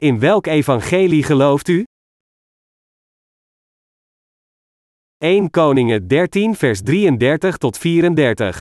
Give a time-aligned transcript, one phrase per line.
[0.00, 1.84] In welk evangelie gelooft u?
[5.18, 8.58] 1 Koningen 13 vers 33 tot 34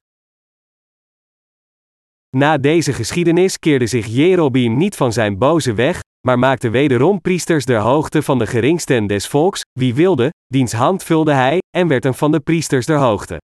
[2.37, 7.65] Na deze geschiedenis keerde zich Jerobeam niet van zijn boze weg, maar maakte wederom priesters
[7.65, 12.05] der hoogte van de geringsten des volks, wie wilde, diens hand vulde hij, en werd
[12.05, 13.37] een van de priesters der hoogte.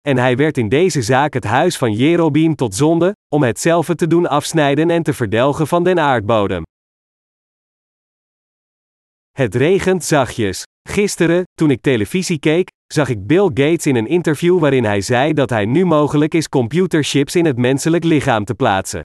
[0.00, 4.06] En hij werd in deze zaak het huis van Jerobeam tot zonde, om hetzelfde te
[4.06, 6.62] doen afsnijden en te verdelgen van den aardbodem.
[9.38, 10.62] Het regent zachtjes.
[10.88, 15.32] Gisteren, toen ik televisie keek, zag ik Bill Gates in een interview waarin hij zei
[15.32, 19.02] dat hij nu mogelijk is computerchips in het menselijk lichaam te plaatsen.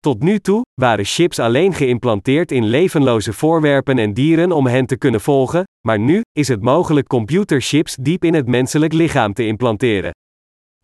[0.00, 4.96] Tot nu toe waren chips alleen geïmplanteerd in levenloze voorwerpen en dieren om hen te
[4.96, 10.10] kunnen volgen, maar nu is het mogelijk computerchips diep in het menselijk lichaam te implanteren.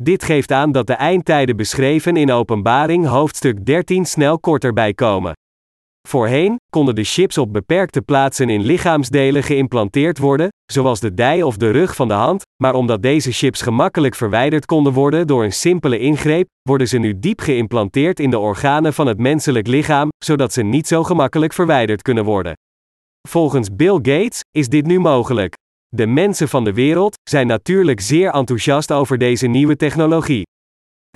[0.03, 5.33] Dit geeft aan dat de eindtijden beschreven in Openbaring hoofdstuk 13 snel korter bijkomen.
[6.09, 11.57] Voorheen konden de chips op beperkte plaatsen in lichaamsdelen geïmplanteerd worden, zoals de dij of
[11.57, 15.53] de rug van de hand, maar omdat deze chips gemakkelijk verwijderd konden worden door een
[15.53, 20.53] simpele ingreep, worden ze nu diep geïmplanteerd in de organen van het menselijk lichaam, zodat
[20.53, 22.53] ze niet zo gemakkelijk verwijderd kunnen worden.
[23.29, 25.55] Volgens Bill Gates is dit nu mogelijk.
[25.89, 30.43] De mensen van de wereld zijn natuurlijk zeer enthousiast over deze nieuwe technologie.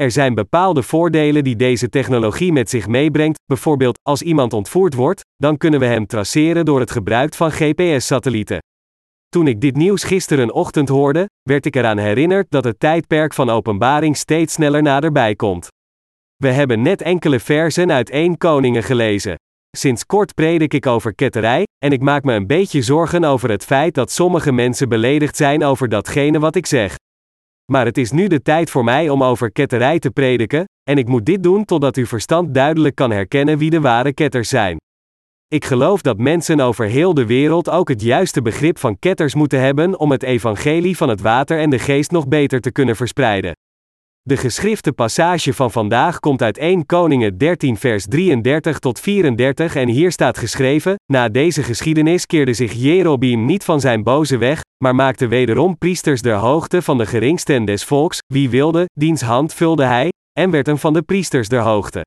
[0.00, 5.20] Er zijn bepaalde voordelen die deze technologie met zich meebrengt, bijvoorbeeld als iemand ontvoerd wordt,
[5.36, 8.58] dan kunnen we hem traceren door het gebruik van GPS-satellieten.
[9.28, 13.50] Toen ik dit nieuws gisteren ochtend hoorde, werd ik eraan herinnerd dat het tijdperk van
[13.50, 15.68] openbaring steeds sneller naderbij komt.
[16.36, 19.34] We hebben net enkele versen uit 1 Koningen gelezen.
[19.76, 23.64] Sinds kort predik ik over ketterij, en ik maak me een beetje zorgen over het
[23.64, 26.94] feit dat sommige mensen beledigd zijn over datgene wat ik zeg.
[27.72, 31.08] Maar het is nu de tijd voor mij om over ketterij te prediken, en ik
[31.08, 34.76] moet dit doen totdat uw verstand duidelijk kan herkennen wie de ware ketters zijn.
[35.48, 39.60] Ik geloof dat mensen over heel de wereld ook het juiste begrip van ketters moeten
[39.60, 43.52] hebben om het evangelie van het water en de geest nog beter te kunnen verspreiden.
[44.24, 49.88] De geschrifte passage van vandaag komt uit 1 Koningen 13 vers 33 tot 34 en
[49.88, 54.94] hier staat geschreven, na deze geschiedenis keerde zich Jerobeam niet van zijn boze weg, maar
[54.94, 59.84] maakte wederom priesters der hoogte van de geringsten des volks, wie wilde, diens hand vulde
[59.84, 62.04] hij, en werd een van de priesters der hoogte.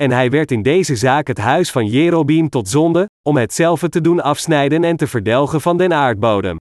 [0.00, 4.00] En hij werd in deze zaak het huis van Jerobeam tot zonde, om hetzelfde te
[4.00, 6.56] doen afsnijden en te verdelgen van den aardbodem.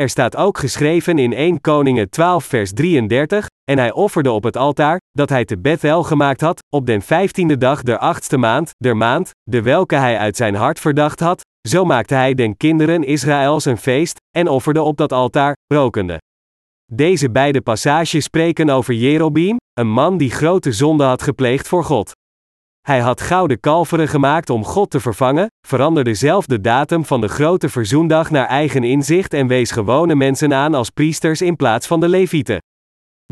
[0.00, 4.56] Er staat ook geschreven in 1 Koningen 12 vers 33, en hij offerde op het
[4.56, 8.96] altaar, dat hij te Bethel gemaakt had, op den vijftiende dag der achtste maand, der
[8.96, 13.64] maand, de welke hij uit zijn hart verdacht had, zo maakte hij den kinderen Israëls
[13.64, 16.18] een feest, en offerde op dat altaar, rokende.
[16.92, 22.12] Deze beide passages spreken over Jerobeam, een man die grote zonde had gepleegd voor God.
[22.86, 27.28] Hij had gouden kalveren gemaakt om God te vervangen, veranderde zelf de datum van de
[27.28, 32.00] grote verzoendag naar eigen inzicht en wees gewone mensen aan als priesters in plaats van
[32.00, 32.58] de levieten.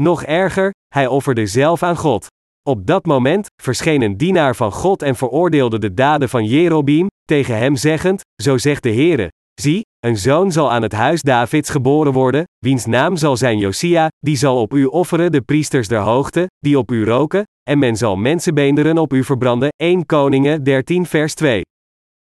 [0.01, 2.27] Nog erger, hij offerde zelf aan God.
[2.69, 7.59] Op dat moment verscheen een dienaar van God en veroordeelde de daden van Jerobeam, tegen
[7.59, 9.29] hem zeggend: Zo zegt de Heere:
[9.61, 14.09] Zie, een zoon zal aan het huis Davids geboren worden, wiens naam zal zijn Josia,
[14.19, 17.97] die zal op u offeren de priesters der hoogte, die op u roken, en men
[17.97, 19.69] zal mensenbeenderen op u verbranden.
[19.77, 21.63] 1 Koningen 13 vers 2.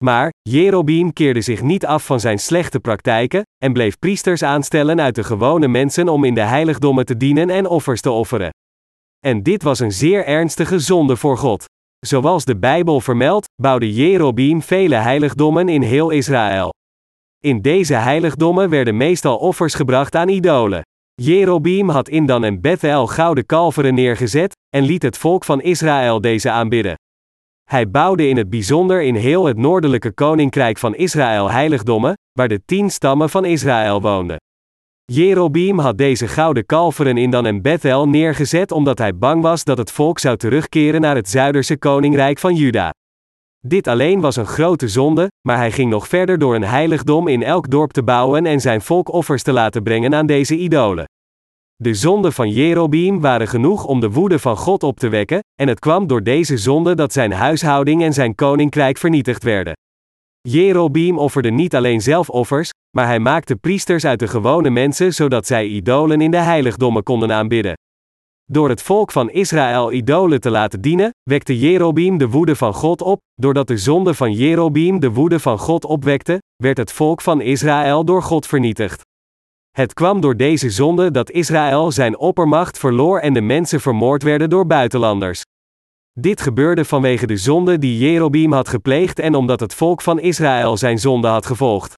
[0.05, 5.15] Maar, Jerobeam keerde zich niet af van zijn slechte praktijken, en bleef priesters aanstellen uit
[5.15, 8.51] de gewone mensen om in de heiligdommen te dienen en offers te offeren.
[9.19, 11.65] En dit was een zeer ernstige zonde voor God.
[12.07, 16.71] Zoals de Bijbel vermeldt, bouwde Jerobeam vele heiligdommen in heel Israël.
[17.39, 20.83] In deze heiligdommen werden meestal offers gebracht aan idolen.
[21.15, 26.21] Jerobeam had in Dan en Bethel gouden kalveren neergezet, en liet het volk van Israël
[26.21, 26.95] deze aanbidden.
[27.65, 32.63] Hij bouwde in het bijzonder in heel het noordelijke koninkrijk van Israël heiligdommen, waar de
[32.65, 34.37] tien stammen van Israël woonden.
[35.05, 39.79] Jerobeam had deze gouden kalveren in Dan en Bethel neergezet omdat hij bang was dat
[39.79, 42.91] het volk zou terugkeren naar het zuiderse koninkrijk van Juda.
[43.67, 47.43] Dit alleen was een grote zonde, maar hij ging nog verder door een heiligdom in
[47.43, 51.05] elk dorp te bouwen en zijn volk offers te laten brengen aan deze idolen.
[51.77, 55.69] De zonden van Jerobeam waren genoeg om de woede van God op te wekken, en
[55.69, 59.73] het kwam door deze zonde dat zijn huishouding en zijn koninkrijk vernietigd werden.
[60.41, 65.47] Jerobeam offerde niet alleen zelf offers, maar hij maakte priesters uit de gewone mensen zodat
[65.47, 67.75] zij idolen in de heiligdommen konden aanbidden.
[68.45, 73.03] Door het volk van Israël idolen te laten dienen, wekte Jerobeam de woede van God
[73.03, 77.41] op, doordat de zonde van Jerobeam de woede van God opwekte, werd het volk van
[77.41, 79.03] Israël door God vernietigd.
[79.71, 84.51] Het kwam door deze zonde dat Israël zijn oppermacht verloor en de mensen vermoord werden
[84.51, 85.43] door buitenlanders.
[86.21, 90.77] Dit gebeurde vanwege de zonde die Jerobeam had gepleegd en omdat het volk van Israël
[90.77, 91.95] zijn zonde had gevolgd.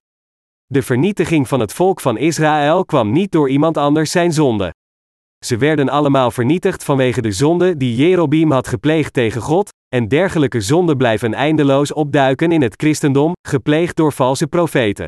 [0.65, 4.73] De vernietiging van het volk van Israël kwam niet door iemand anders zijn zonde.
[5.45, 10.61] Ze werden allemaal vernietigd vanwege de zonde die Jerobeam had gepleegd tegen God, en dergelijke
[10.61, 15.07] zonden blijven eindeloos opduiken in het christendom, gepleegd door valse profeten.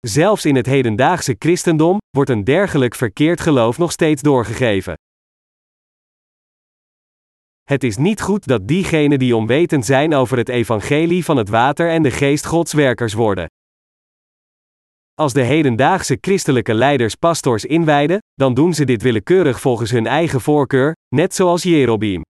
[0.00, 4.94] Zelfs in het hedendaagse christendom wordt een dergelijk verkeerd geloof nog steeds doorgegeven.
[7.62, 11.90] Het is niet goed dat diegenen die onwetend zijn over het evangelie van het water
[11.90, 13.46] en de geest Gods werkers worden.
[15.20, 20.40] Als de hedendaagse christelijke leiders pastors inwijden, dan doen ze dit willekeurig volgens hun eigen
[20.40, 22.22] voorkeur, net zoals Jerobeam.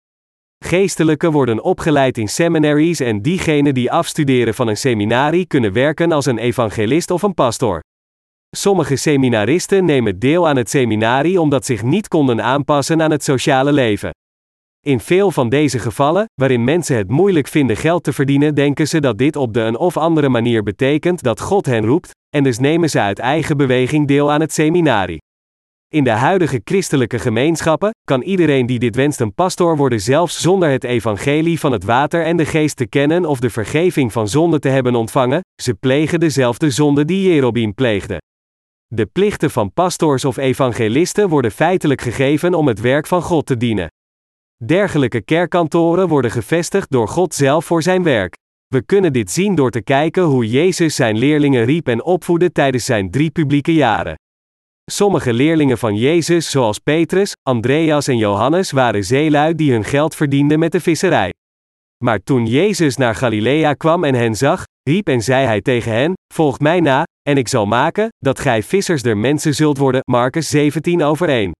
[0.64, 6.26] Geestelijken worden opgeleid in seminaries en diegenen die afstuderen van een seminarie kunnen werken als
[6.26, 7.80] een evangelist of een pastor.
[8.56, 13.72] Sommige seminaristen nemen deel aan het seminarie omdat zich niet konden aanpassen aan het sociale
[13.72, 14.10] leven.
[14.86, 19.00] In veel van deze gevallen, waarin mensen het moeilijk vinden geld te verdienen, denken ze
[19.00, 22.58] dat dit op de een of andere manier betekent dat God hen roept, en dus
[22.58, 25.18] nemen ze uit eigen beweging deel aan het seminarie.
[25.94, 30.70] In de huidige christelijke gemeenschappen kan iedereen die dit wenst een pastoor worden, zelfs zonder
[30.70, 34.58] het evangelie van het water en de geest te kennen of de vergeving van zonde
[34.58, 35.40] te hebben ontvangen.
[35.62, 38.20] Ze plegen dezelfde zonde die Jerobeam pleegde.
[38.86, 43.56] De plichten van pastoors of evangelisten worden feitelijk gegeven om het werk van God te
[43.56, 43.88] dienen.
[44.64, 48.34] Dergelijke kerkkantoren worden gevestigd door God zelf voor zijn werk.
[48.74, 52.84] We kunnen dit zien door te kijken hoe Jezus zijn leerlingen riep en opvoedde tijdens
[52.84, 54.14] zijn drie publieke jaren.
[54.90, 60.58] Sommige leerlingen van Jezus, zoals Petrus, Andreas en Johannes, waren zeelui die hun geld verdienden
[60.58, 61.32] met de visserij.
[62.04, 66.12] Maar toen Jezus naar Galilea kwam en hen zag, riep en zei hij tegen hen:
[66.34, 70.00] Volg mij na, en ik zal maken dat gij vissers der mensen zult worden.
[70.10, 71.52] Marcus 17 over 1.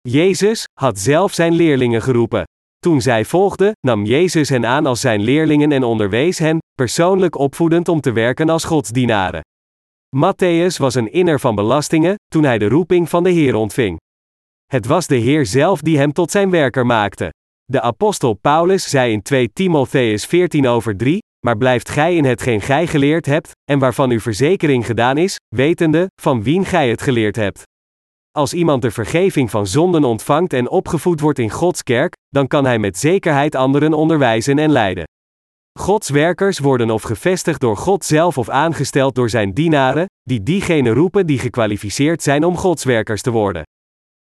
[0.00, 2.44] Jezus had zelf zijn leerlingen geroepen.
[2.86, 7.88] Toen zij volgden, nam Jezus hen aan als zijn leerlingen en onderwees hen, persoonlijk opvoedend
[7.88, 9.40] om te werken als godsdienaren.
[10.16, 13.98] Matthäus was een inner van belastingen, toen hij de roeping van de Heer ontving.
[14.66, 17.32] Het was de Heer zelf die hem tot zijn werker maakte.
[17.64, 22.60] De apostel Paulus zei in 2 Timotheus 14 over 3, maar blijft gij in hetgeen
[22.60, 27.36] gij geleerd hebt, en waarvan uw verzekering gedaan is, wetende, van wien gij het geleerd
[27.36, 27.62] hebt.
[28.32, 32.64] Als iemand de vergeving van zonden ontvangt en opgevoed wordt in Gods kerk, dan kan
[32.64, 35.04] hij met zekerheid anderen onderwijzen en leiden.
[35.78, 40.94] Gods werkers worden of gevestigd door God zelf of aangesteld door zijn dienaren, die diegenen
[40.94, 43.62] roepen die gekwalificeerd zijn om Gods werkers te worden.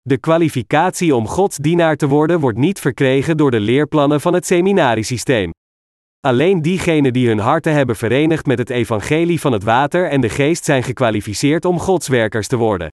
[0.02, 4.46] De kwalificatie om Gods dienaar te worden wordt niet verkregen door de leerplannen van het
[4.46, 5.52] seminariesysteem.
[6.20, 10.30] Alleen diegenen die hun harten hebben verenigd met het evangelie van het water en de
[10.30, 12.90] geest zijn gekwalificeerd om Gods werkers te worden.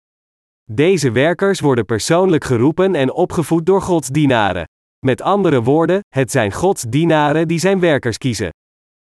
[0.72, 4.64] Deze werkers worden persoonlijk geroepen en opgevoed door Gods dienaren.
[5.06, 8.50] Met andere woorden, het zijn Gods dienaren die zijn werkers kiezen.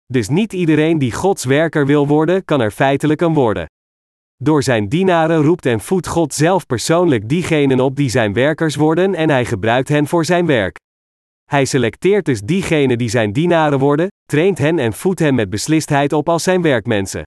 [0.06, 3.66] Dus niet iedereen die Gods werker wil worden, kan er feitelijk een worden.
[4.36, 9.16] Door zijn dienaren roept en voedt God zelf persoonlijk diegenen op die zijn werkers worden
[9.16, 10.76] en hij gebruikt hen voor zijn werk.
[11.44, 16.14] Hij selecteert dus diegenen die zijn dienaren worden, traint hen en voedt hen met beslistheid
[16.14, 17.24] op als zijn werkmensen.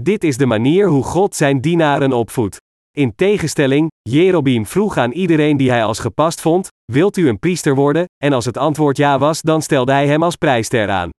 [0.00, 2.62] Dit is de manier hoe God zijn dienaren opvoedt.
[2.96, 7.74] In tegenstelling, Jerobeam vroeg aan iedereen die hij als gepast vond: Wilt u een priester
[7.74, 8.04] worden?
[8.22, 11.10] En als het antwoord ja was, dan stelde hij hem als prijster aan.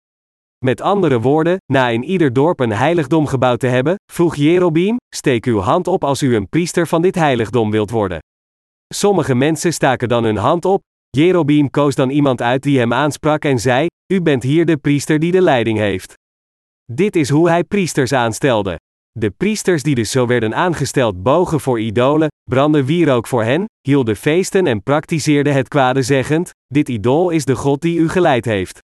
[0.65, 5.47] Met andere woorden, na in ieder dorp een heiligdom gebouwd te hebben, vroeg Jerobeam: Steek
[5.47, 8.19] uw hand op als u een priester van dit heiligdom wilt worden.
[8.95, 10.83] Sommige mensen staken dan hun hand op.
[11.11, 15.19] Jerobeam koos dan iemand uit die hem aansprak en zei: U bent hier de priester
[15.19, 16.15] die de leiding heeft.
[16.93, 18.77] Dit is hoe hij priesters aanstelde.
[19.19, 24.17] De priesters die dus zo werden aangesteld bogen voor idolen, brandden wierook voor hen, hielden
[24.17, 28.79] feesten en praktiseerden het kwade zeggend, dit idool is de God die u geleid heeft.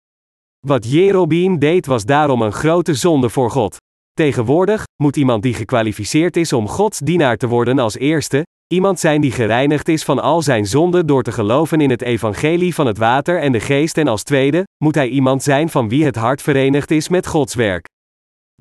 [0.67, 3.77] Wat Jerobeam deed was daarom een grote zonde voor God.
[4.13, 8.43] Tegenwoordig moet iemand die gekwalificeerd is om Gods dienaar te worden als eerste,
[8.73, 12.75] iemand zijn die gereinigd is van al zijn zonden door te geloven in het evangelie
[12.75, 16.05] van het water en de geest en als tweede, moet hij iemand zijn van wie
[16.05, 17.85] het hart verenigd is met Gods werk.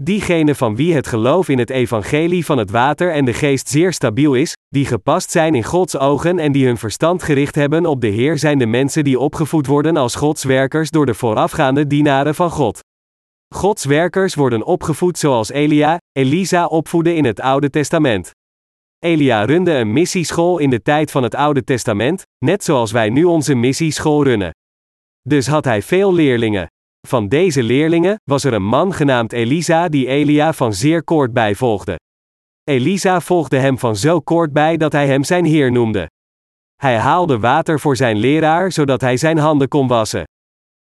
[0.02, 3.92] Diegenen van wie het geloof in het evangelie van het water en de geest zeer
[3.92, 8.00] stabiel is, die gepast zijn in Gods ogen en die hun verstand gericht hebben op
[8.00, 12.34] de Heer zijn de mensen die opgevoed worden als Gods werkers door de voorafgaande dienaren
[12.34, 12.80] van God.
[13.54, 18.30] Gods werkers worden opgevoed zoals Elia, Elisa opvoedde in het Oude Testament.
[18.98, 23.24] Elia runde een missieschool in de tijd van het Oude Testament, net zoals wij nu
[23.24, 24.50] onze missieschool runnen.
[25.28, 26.66] Dus had hij veel leerlingen.
[27.06, 31.54] Van deze leerlingen was er een man genaamd Elisa die Elia van zeer kort bij
[31.54, 31.98] volgde.
[32.64, 36.10] Elisa volgde hem van zo kort bij dat hij hem zijn heer noemde.
[36.76, 40.24] Hij haalde water voor zijn leraar zodat hij zijn handen kon wassen.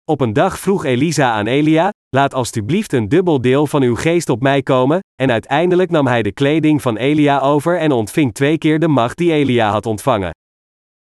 [0.03, 4.29] Op een dag vroeg Elisa aan Elia: Laat alstublieft een dubbel deel van uw geest
[4.29, 8.57] op mij komen, en uiteindelijk nam hij de kleding van Elia over en ontving twee
[8.57, 10.31] keer de macht die Elia had ontvangen.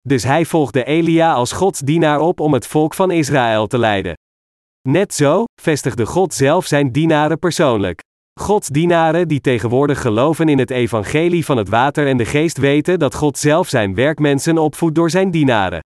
[0.01, 4.15] Dus hij volgde Elia als Gods dienaar op om het volk van Israël te leiden.
[4.89, 8.01] Net zo vestigde God zelf zijn dienaren persoonlijk.
[8.41, 12.99] Gods dienaren die tegenwoordig geloven in het evangelie van het water en de geest weten
[12.99, 15.81] dat God zelf zijn werkmensen opvoedt door zijn dienaren.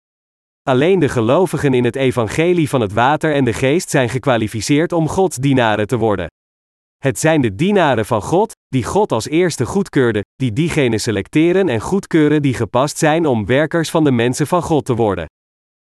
[0.63, 5.07] Alleen de gelovigen in het evangelie van het water en de geest zijn gekwalificeerd om
[5.07, 6.27] Gods dienaren te worden.
[6.97, 11.79] Het zijn de dienaren van God, die God als eerste goedkeurde, die diegenen selecteren en
[11.79, 15.25] goedkeuren die gepast zijn om werkers van de mensen van God te worden.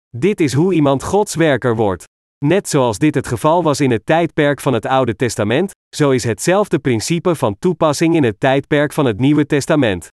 [0.10, 2.12] Dit is hoe iemand Gods werker wordt.
[2.46, 6.24] Net zoals dit het geval was in het tijdperk van het Oude Testament, zo is
[6.24, 10.08] hetzelfde principe van toepassing in het tijdperk van het Nieuwe Testament.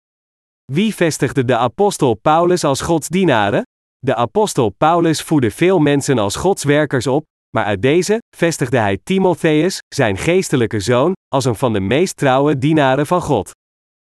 [0.72, 3.62] Wie vestigde de apostel Paulus als Gods dienaren?
[3.98, 7.24] De apostel Paulus voerde veel mensen als Godswerkers op,
[7.56, 12.58] maar uit deze vestigde hij Timotheus, zijn geestelijke zoon, als een van de meest trouwe
[12.58, 13.50] dienaren van God.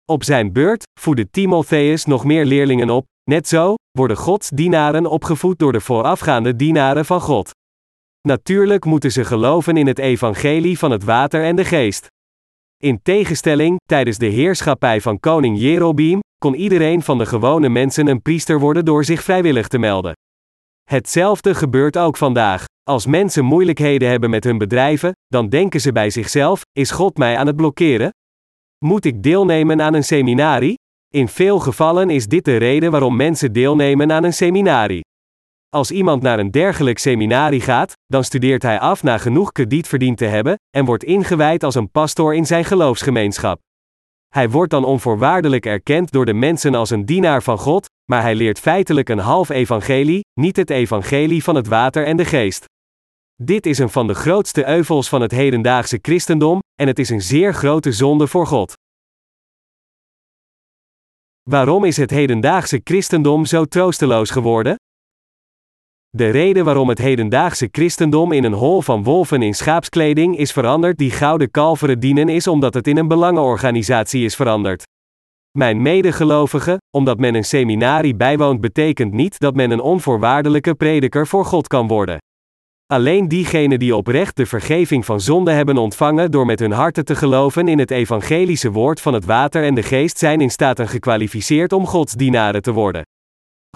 [0.06, 5.60] Op zijn beurt voedde Timotheus nog meer leerlingen op, net zo worden Gods dienaren opgevoed
[5.60, 7.52] door de voorafgaande dienaren van God.
[8.28, 12.08] Natuurlijk moeten ze geloven in het evangelie van het water en de geest.
[12.78, 18.22] In tegenstelling, tijdens de heerschappij van koning Jerobeam, kon iedereen van de gewone mensen een
[18.22, 20.14] priester worden door zich vrijwillig te melden.
[20.84, 22.66] Hetzelfde gebeurt ook vandaag.
[22.84, 27.38] Als mensen moeilijkheden hebben met hun bedrijven, dan denken ze bij zichzelf: is God mij
[27.38, 28.10] aan het blokkeren?
[28.86, 30.78] Moet ik deelnemen aan een seminarie?
[31.14, 35.02] In veel gevallen is dit de reden waarom mensen deelnemen aan een seminarie.
[35.70, 40.18] Als iemand naar een dergelijk seminarie gaat, dan studeert hij af na genoeg krediet verdiend
[40.18, 43.60] te hebben en wordt ingewijd als een pastor in zijn geloofsgemeenschap.
[44.30, 48.36] Hij wordt dan onvoorwaardelijk erkend door de mensen als een dienaar van God, maar hij
[48.36, 52.66] leert feitelijk een half evangelie, niet het evangelie van het water en de geest.
[53.36, 57.22] Dit is een van de grootste euvels van het hedendaagse christendom, en het is een
[57.22, 58.74] zeer grote zonde voor God.
[61.50, 64.76] Waarom is het hedendaagse christendom zo troosteloos geworden?
[66.18, 70.98] De reden waarom het hedendaagse christendom in een hol van wolven in schaapskleding is veranderd
[70.98, 74.84] die gouden kalveren dienen is omdat het in een belangenorganisatie is veranderd.
[75.58, 81.46] Mijn medegelovigen, omdat men een seminarie bijwoont betekent niet dat men een onvoorwaardelijke prediker voor
[81.46, 82.18] God kan worden.
[82.86, 87.16] Alleen diegenen die oprecht de vergeving van zonde hebben ontvangen door met hun harten te
[87.16, 90.88] geloven in het evangelische woord van het water en de geest zijn in staat en
[90.88, 93.04] gekwalificeerd om Gods dienaren te worden.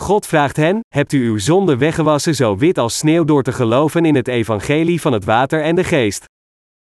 [0.01, 4.05] God vraagt hen: Hebt u uw zonde weggewassen zo wit als sneeuw door te geloven
[4.05, 6.25] in het evangelie van het water en de geest?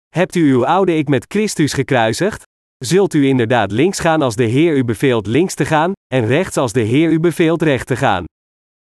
[0.09, 2.43] Hebt u uw oude ik met Christus gekruisigd?
[2.77, 6.57] Zult u inderdaad links gaan als de Heer u beveelt links te gaan, en rechts
[6.57, 8.23] als de Heer u beveelt recht te gaan?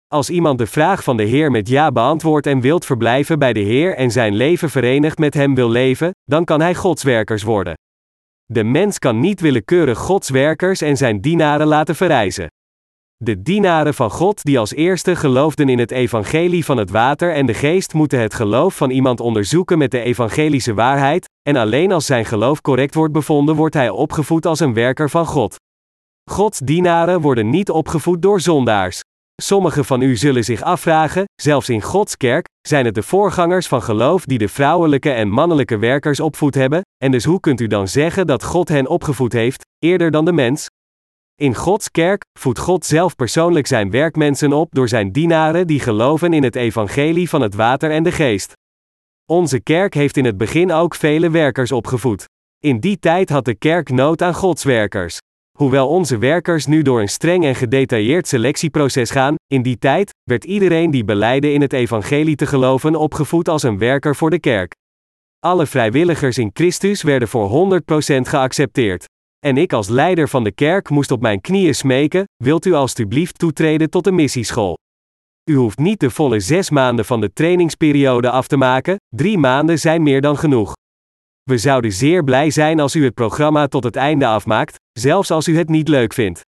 [0.06, 3.60] Als iemand de vraag van de Heer met ja beantwoordt en wilt verblijven bij de
[3.60, 7.74] Heer en zijn leven verenigd met Hem wil leven, dan kan hij Godswerkers worden.
[8.44, 12.46] De mens kan niet willekeurig Godswerkers en zijn dienaren laten verrijzen.
[13.24, 17.46] De dienaren van God die als eerste geloofden in het evangelie van het water en
[17.46, 22.06] de geest moeten het geloof van iemand onderzoeken met de evangelische waarheid, en alleen als
[22.06, 25.56] zijn geloof correct wordt bevonden wordt hij opgevoed als een werker van God.
[26.30, 29.00] Gods dienaren worden niet opgevoed door zondaars.
[29.42, 33.82] Sommigen van u zullen zich afvragen, zelfs in Gods kerk, zijn het de voorgangers van
[33.82, 37.88] geloof die de vrouwelijke en mannelijke werkers opvoed hebben, en dus hoe kunt u dan
[37.88, 40.68] zeggen dat God hen opgevoed heeft, eerder dan de mens?
[41.40, 46.32] In Gods kerk voedt God zelf persoonlijk zijn werkmensen op door zijn dienaren die geloven
[46.32, 48.52] in het evangelie van het water en de geest.
[49.26, 52.24] Onze kerk heeft in het begin ook vele werkers opgevoed.
[52.58, 55.18] In die tijd had de kerk nood aan Gods werkers.
[55.58, 60.44] Hoewel onze werkers nu door een streng en gedetailleerd selectieproces gaan, in die tijd werd
[60.44, 64.74] iedereen die beleidde in het evangelie te geloven opgevoed als een werker voor de kerk.
[65.38, 67.82] Alle vrijwilligers in Christus werden voor 100%
[68.20, 69.06] geaccepteerd.
[69.44, 73.38] En ik als leider van de kerk moest op mijn knieën smeken: wilt u alstublieft
[73.38, 74.76] toetreden tot de missieschool?
[75.50, 79.78] U hoeft niet de volle zes maanden van de trainingsperiode af te maken, drie maanden
[79.78, 80.72] zijn meer dan genoeg.
[81.42, 85.48] We zouden zeer blij zijn als u het programma tot het einde afmaakt, zelfs als
[85.48, 86.40] u het niet leuk vindt.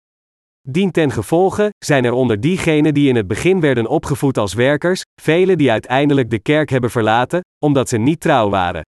[0.69, 5.03] Dien ten gevolge zijn er onder diegenen die in het begin werden opgevoed als werkers,
[5.21, 8.83] velen die uiteindelijk de kerk hebben verlaten, omdat ze niet trouw waren.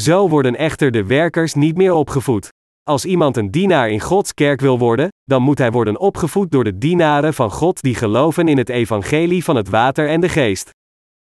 [0.00, 2.48] Zo worden echter de werkers niet meer opgevoed.
[2.88, 6.64] Als iemand een dienaar in Gods kerk wil worden, dan moet hij worden opgevoed door
[6.64, 10.70] de dienaren van God die geloven in het evangelie van het water en de geest.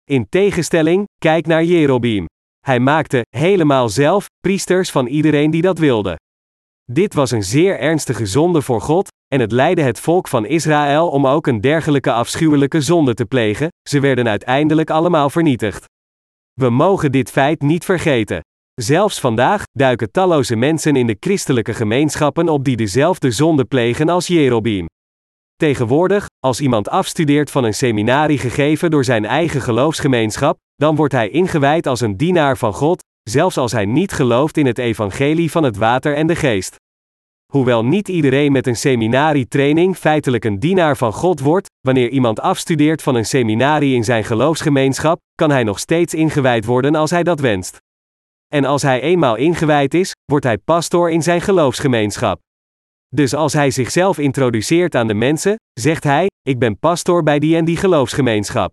[0.04, 2.26] In tegenstelling, kijk naar Jerobeam.
[2.60, 6.16] Hij maakte, helemaal zelf, priesters van iedereen die dat wilde.
[6.92, 11.10] Dit was een zeer ernstige zonde voor God, en het leidde het volk van Israël
[11.10, 15.86] om ook een dergelijke afschuwelijke zonde te plegen, ze werden uiteindelijk allemaal vernietigd.
[16.54, 18.42] We mogen dit feit niet vergeten.
[18.82, 24.28] Zelfs vandaag duiken talloze mensen in de christelijke gemeenschappen op die dezelfde zonde plegen als
[24.28, 24.86] Jerobeam.
[25.56, 31.30] Tegenwoordig, als iemand afstudeert van een seminarie gegeven door zijn eigen geloofsgemeenschap, dan wordt hij
[31.30, 35.64] ingewijd als een dienaar van God, zelfs als hij niet gelooft in het evangelie van
[35.64, 36.76] het water en de geest.
[37.52, 43.02] Hoewel niet iedereen met een seminarietraining feitelijk een dienaar van God wordt, wanneer iemand afstudeert
[43.02, 47.40] van een seminarie in zijn geloofsgemeenschap, kan hij nog steeds ingewijd worden als hij dat
[47.40, 47.82] wenst.
[48.54, 52.40] En als hij eenmaal ingewijd is, wordt hij pastoor in zijn geloofsgemeenschap.
[53.16, 57.56] Dus als hij zichzelf introduceert aan de mensen, zegt hij: Ik ben pastoor bij die
[57.56, 58.72] en die geloofsgemeenschap.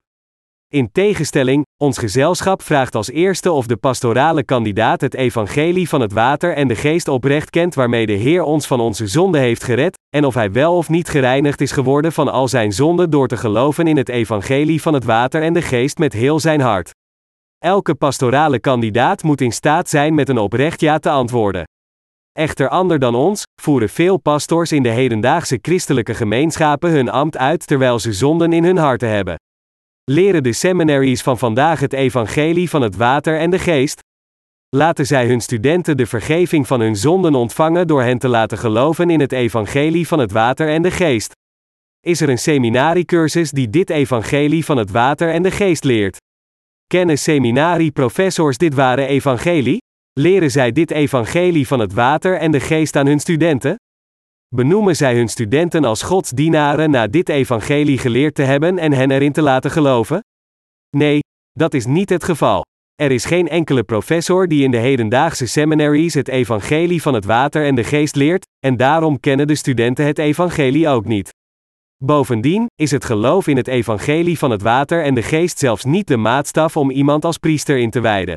[0.69, 6.13] In tegenstelling, ons gezelschap vraagt als eerste of de pastorale kandidaat het evangelie van het
[6.13, 9.99] water en de geest oprecht kent waarmee de Heer ons van onze zonde heeft gered,
[10.17, 13.37] en of hij wel of niet gereinigd is geworden van al zijn zonden door te
[13.37, 16.91] geloven in het evangelie van het water en de geest met heel zijn hart.
[17.65, 21.65] Elke pastorale kandidaat moet in staat zijn met een oprecht ja te antwoorden.
[22.33, 27.67] Echter ander dan ons, voeren veel pastors in de hedendaagse christelijke gemeenschappen hun ambt uit
[27.67, 29.35] terwijl ze zonden in hun harten hebben.
[30.05, 34.01] Leren de seminaries van vandaag het evangelie van het water en de geest?
[34.69, 39.11] Laten zij hun studenten de vergeving van hun zonden ontvangen door hen te laten geloven
[39.11, 41.33] in het evangelie van het water en de geest.
[42.01, 46.20] Is er een seminariecursus die dit evangelie van het water en de geest leert?
[46.91, 49.79] Kennen seminarieprofessors dit ware evangelie?
[50.21, 53.75] Leren zij dit evangelie van het water en de geest aan hun studenten?
[54.55, 59.33] Benoemen zij hun studenten als godsdienaren na dit evangelie geleerd te hebben en hen erin
[59.33, 60.21] te laten geloven?
[60.97, 61.19] Nee,
[61.53, 62.63] dat is niet het geval.
[62.95, 67.67] Er is geen enkele professor die in de hedendaagse seminaries het evangelie van het water
[67.67, 71.31] en de geest leert, en daarom kennen de studenten het evangelie ook niet.
[72.05, 76.07] Bovendien is het geloof in het evangelie van het water en de geest zelfs niet
[76.07, 78.37] de maatstaf om iemand als priester in te wijden.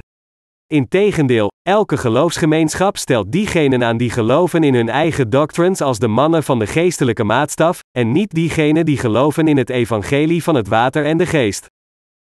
[0.68, 6.44] Integendeel, elke geloofsgemeenschap stelt diegenen aan die geloven in hun eigen doctrines als de mannen
[6.44, 11.06] van de geestelijke maatstaf, en niet diegenen die geloven in het evangelie van het water
[11.06, 11.66] en de geest.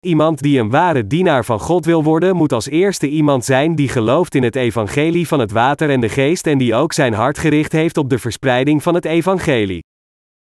[0.07, 3.89] Iemand die een ware dienaar van God wil worden, moet als eerste iemand zijn die
[3.89, 7.39] gelooft in het evangelie van het water en de geest en die ook zijn hart
[7.39, 9.87] gericht heeft op de verspreiding van het evangelie.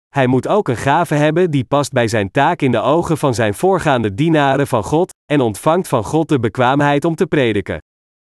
[0.08, 3.34] Hij moet ook een gave hebben die past bij zijn taak in de ogen van
[3.34, 7.78] zijn voorgaande dienaren van God, en ontvangt van God de bekwaamheid om te prediken.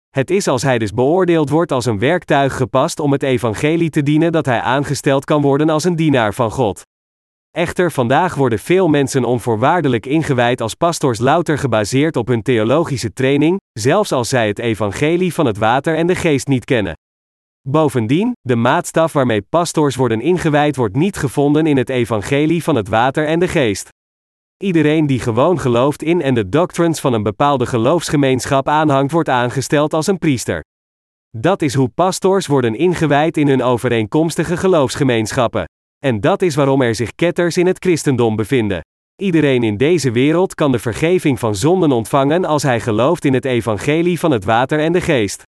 [0.08, 4.02] Het is als hij dus beoordeeld wordt als een werktuig gepast om het evangelie te
[4.02, 6.82] dienen dat hij aangesteld kan worden als een dienaar van God.
[7.50, 13.60] Echter, vandaag worden veel mensen onvoorwaardelijk ingewijd als pastors louter gebaseerd op hun theologische training,
[13.72, 16.94] zelfs als zij het evangelie van het water en de geest niet kennen.
[17.70, 22.88] Bovendien, de maatstaf waarmee pastors worden ingewijd wordt niet gevonden in het evangelie van het
[22.88, 23.88] water en de geest.
[24.56, 29.94] Iedereen die gewoon gelooft in en de doctrines van een bepaalde geloofsgemeenschap aanhangt, wordt aangesteld
[29.94, 30.60] als een priester.
[31.36, 35.64] Dat is hoe pastors worden ingewijd in hun overeenkomstige geloofsgemeenschappen.
[36.04, 38.80] En dat is waarom er zich ketters in het christendom bevinden.
[39.22, 43.44] Iedereen in deze wereld kan de vergeving van zonden ontvangen als hij gelooft in het
[43.44, 45.42] evangelie van het water en de geest.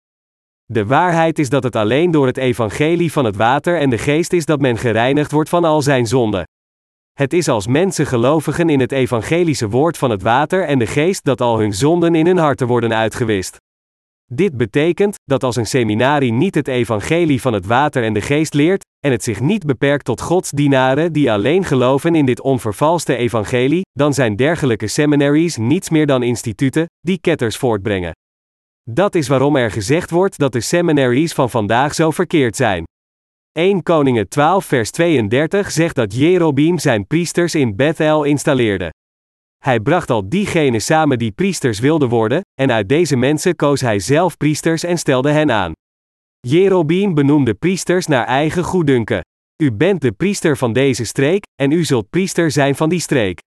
[0.71, 4.33] De waarheid is dat het alleen door het evangelie van het water en de geest
[4.33, 6.43] is dat men gereinigd wordt van al zijn zonden.
[7.13, 11.23] Het is als mensen gelovigen in het evangelische woord van het water en de geest
[11.23, 13.57] dat al hun zonden in hun harten worden uitgewist.
[14.25, 18.53] Dit betekent dat als een seminarie niet het evangelie van het water en de geest
[18.53, 23.81] leert, en het zich niet beperkt tot godsdienaren die alleen geloven in dit onvervalste evangelie,
[23.91, 28.11] dan zijn dergelijke seminaries niets meer dan instituten die ketters voortbrengen.
[28.89, 32.83] Dat is waarom er gezegd wordt dat de seminaries van vandaag zo verkeerd zijn.
[33.51, 38.89] 1 Koningen 12 vers 32 zegt dat Jerobeam zijn priesters in Bethel installeerde.
[39.63, 43.99] Hij bracht al diegenen samen die priesters wilden worden, en uit deze mensen koos hij
[43.99, 45.71] zelf priesters en stelde hen aan.
[46.39, 49.21] Jerobeam benoemde priesters naar eigen goeddunken.
[49.63, 53.39] U bent de priester van deze streek, en u zult priester zijn van die streek.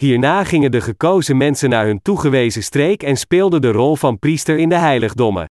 [0.00, 4.58] Hierna gingen de gekozen mensen naar hun toegewezen streek en speelden de rol van priester
[4.58, 5.44] in de heiligdommen.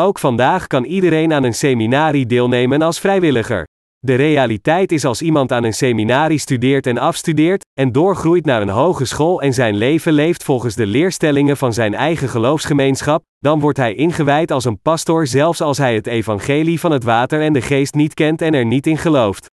[0.00, 3.66] Ook vandaag kan iedereen aan een seminarie deelnemen als vrijwilliger.
[3.98, 8.68] De realiteit is als iemand aan een seminarie studeert en afstudeert, en doorgroeit naar een
[8.68, 13.94] hogeschool en zijn leven leeft volgens de leerstellingen van zijn eigen geloofsgemeenschap, dan wordt hij
[13.94, 17.94] ingewijd als een pastor zelfs als hij het evangelie van het water en de geest
[17.94, 19.52] niet kent en er niet in gelooft.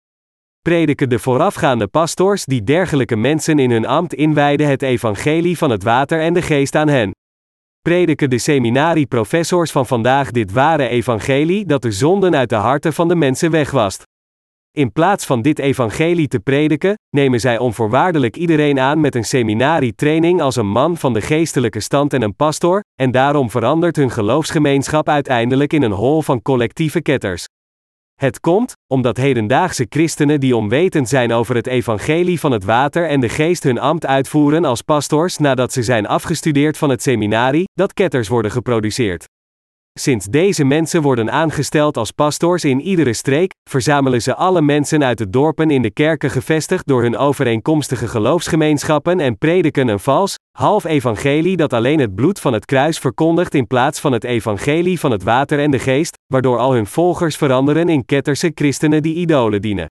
[0.68, 5.84] Prediken de voorafgaande pastors die dergelijke mensen in hun ambt inwijden het evangelie van het
[5.84, 7.12] water en de geest aan hen
[7.82, 13.08] prediken de seminarieprofessors van vandaag dit ware evangelie dat de zonden uit de harten van
[13.08, 14.04] de mensen wegwast.
[14.72, 20.42] In plaats van dit evangelie te prediken, nemen zij onvoorwaardelijk iedereen aan met een seminarietraining
[20.42, 25.10] als een man van de geestelijke stand en een pastor, en daarom verandert hun geloofsgemeenschap
[25.10, 27.46] uiteindelijk in een hol van collectieve ketters.
[28.22, 33.20] Het komt, omdat hedendaagse christenen die onwetend zijn over het evangelie van het water en
[33.20, 37.94] de geest hun ambt uitvoeren als pastors nadat ze zijn afgestudeerd van het seminarie, dat
[37.94, 39.26] ketters worden geproduceerd.
[40.00, 45.18] Sinds deze mensen worden aangesteld als pastors in iedere streek, verzamelen ze alle mensen uit
[45.18, 50.84] de dorpen in de kerken gevestigd door hun overeenkomstige geloofsgemeenschappen en prediken een vals, half
[50.84, 55.12] evangelie dat alleen het bloed van het kruis verkondigt in plaats van het evangelie van
[55.12, 59.62] het water en de geest, waardoor al hun volgers veranderen in ketterse christenen die idolen
[59.62, 59.88] dienen.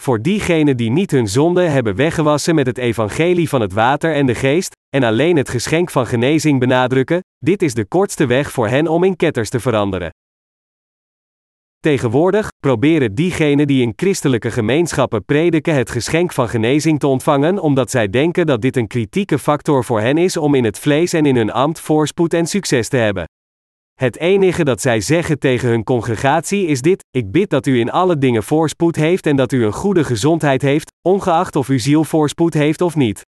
[0.00, 4.26] Voor diegenen die niet hun zonde hebben weggewassen met het evangelie van het water en
[4.26, 8.68] de geest, en alleen het geschenk van genezing benadrukken, dit is de kortste weg voor
[8.68, 10.10] hen om in ketters te veranderen.
[11.80, 17.90] Tegenwoordig proberen diegenen die in christelijke gemeenschappen prediken het geschenk van genezing te ontvangen omdat
[17.90, 21.26] zij denken dat dit een kritieke factor voor hen is om in het vlees en
[21.26, 23.24] in hun ambt voorspoed en succes te hebben.
[24.00, 27.90] Het enige dat zij zeggen tegen hun congregatie is dit: Ik bid dat u in
[27.90, 32.04] alle dingen voorspoed heeft en dat u een goede gezondheid heeft, ongeacht of uw ziel
[32.04, 33.22] voorspoed heeft of niet.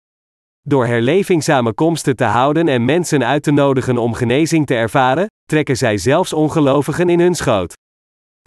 [0.61, 5.97] Door herlevingssamenkomsten te houden en mensen uit te nodigen om genezing te ervaren, trekken zij
[5.97, 7.73] zelfs ongelovigen in hun schoot.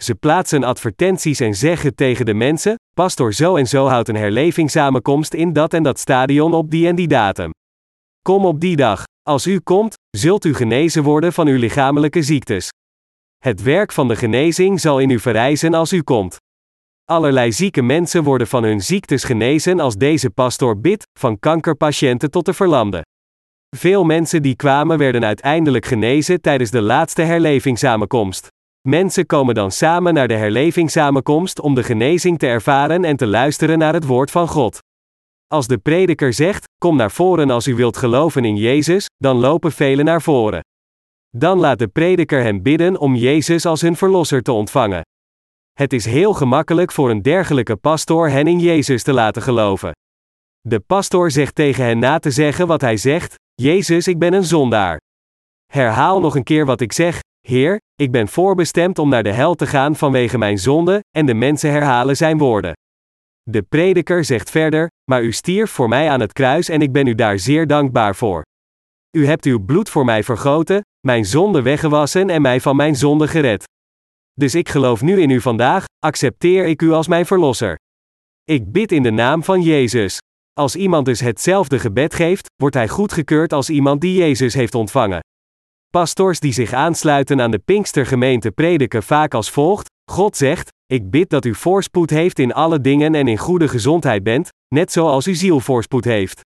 [0.03, 5.33] Ze plaatsen advertenties en zeggen tegen de mensen: Pastor zo en zo houdt een herlevingssamenkomst
[5.33, 7.51] in dat en dat stadion op die en die datum.
[8.21, 9.03] Kom op die dag.
[9.23, 12.69] Als u komt, zult u genezen worden van uw lichamelijke ziektes.
[13.37, 16.37] Het werk van de genezing zal in u verrijzen als u komt.
[17.05, 22.45] Allerlei zieke mensen worden van hun ziektes genezen als deze pastoor bidt, van kankerpatiënten tot
[22.45, 23.01] de verlamden.
[23.75, 28.47] Veel mensen die kwamen werden uiteindelijk genezen tijdens de laatste herlevingssamenkomst.
[28.87, 33.77] Mensen komen dan samen naar de herlevingssamenkomst om de genezing te ervaren en te luisteren
[33.77, 34.79] naar het woord van God.
[35.51, 39.71] Als de prediker zegt: Kom naar voren als u wilt geloven in Jezus, dan lopen
[39.71, 40.59] velen naar voren.
[41.29, 45.01] Dan laat de prediker hen bidden om Jezus als hun verlosser te ontvangen.
[45.73, 49.91] Het is heel gemakkelijk voor een dergelijke pastoor hen in Jezus te laten geloven.
[50.59, 54.45] De pastoor zegt tegen hen na te zeggen wat hij zegt: Jezus, ik ben een
[54.45, 54.99] zondaar.
[55.71, 59.55] Herhaal nog een keer wat ik zeg: Heer, ik ben voorbestemd om naar de hel
[59.55, 62.73] te gaan vanwege mijn zonde, en de mensen herhalen zijn woorden.
[63.49, 67.07] De prediker zegt verder: Maar u stierf voor mij aan het kruis en ik ben
[67.07, 68.43] u daar zeer dankbaar voor.
[69.17, 73.27] U hebt uw bloed voor mij vergoten, mijn zonde weggewassen en mij van mijn zonde
[73.27, 73.63] gered.
[74.33, 77.75] Dus ik geloof nu in u vandaag, accepteer ik u als mijn verlosser.
[78.43, 80.17] Ik bid in de naam van Jezus.
[80.53, 85.19] Als iemand dus hetzelfde gebed geeft, wordt hij goedgekeurd als iemand die Jezus heeft ontvangen.
[85.89, 91.29] Pastors die zich aansluiten aan de Pinkstergemeente prediken vaak als volgt: God zegt: Ik bid
[91.29, 95.33] dat u voorspoed heeft in alle dingen en in goede gezondheid bent, net zoals uw
[95.33, 96.41] ziel voorspoed heeft.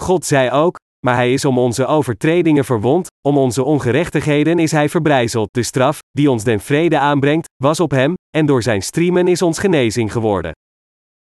[0.00, 4.88] God zei ook: Maar hij is om onze overtredingen verwond, om onze ongerechtigheden is hij
[4.88, 5.48] verbrijzeld.
[5.50, 9.42] De straf, die ons den vrede aanbrengt, was op hem, en door zijn striemen is
[9.42, 10.52] ons genezing geworden.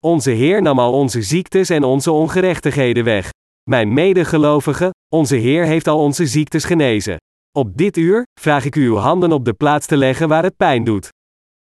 [0.05, 3.29] Onze Heer nam al onze ziektes en onze ongerechtigheden weg.
[3.71, 7.17] Mijn medegelovigen, onze Heer heeft al onze ziektes genezen.
[7.59, 10.57] Op dit uur vraag ik u uw handen op de plaats te leggen waar het
[10.57, 11.09] pijn doet.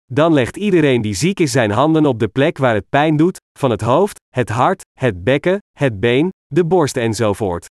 [0.06, 3.38] Dan legt iedereen die ziek is zijn handen op de plek waar het pijn doet,
[3.60, 7.66] van het hoofd, het hart, het bekken, het been, de borst enzovoort.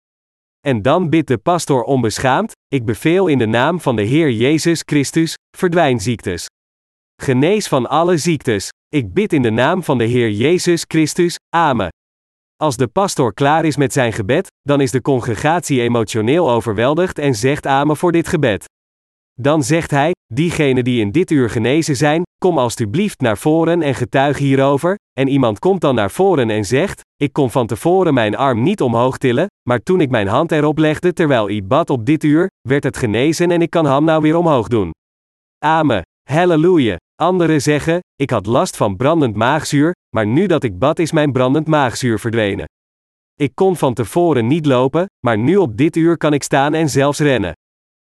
[0.67, 4.81] En dan bidt de pastor onbeschaamd: Ik beveel in de naam van de Heer Jezus
[4.85, 6.45] Christus, verdwijn ziektes.
[7.21, 8.69] Genees van alle ziektes.
[8.87, 11.89] Ik bid in de naam van de Heer Jezus Christus, Amen.
[12.55, 17.35] Als de pastor klaar is met zijn gebed, dan is de congregatie emotioneel overweldigd en
[17.35, 18.65] zegt Amen voor dit gebed.
[19.33, 23.95] Dan zegt hij: Diegenen die in dit uur genezen zijn, kom alstublieft naar voren en
[23.95, 24.95] getuig hierover.
[25.19, 28.81] En iemand komt dan naar voren en zegt: Ik kon van tevoren mijn arm niet
[28.81, 32.49] omhoog tillen, maar toen ik mijn hand erop legde terwijl ik bad op dit uur,
[32.67, 34.91] werd het genezen en ik kan hem nou weer omhoog doen.
[35.65, 36.01] Amen.
[36.29, 36.97] Halleluja.
[37.15, 41.31] Anderen zeggen: Ik had last van brandend maagzuur, maar nu dat ik bad is mijn
[41.31, 42.65] brandend maagzuur verdwenen.
[43.35, 46.89] Ik kon van tevoren niet lopen, maar nu op dit uur kan ik staan en
[46.89, 47.53] zelfs rennen.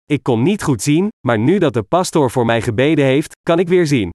[0.05, 3.59] Ik kon niet goed zien, maar nu dat de pastoor voor mij gebeden heeft, kan
[3.59, 4.11] ik weer zien.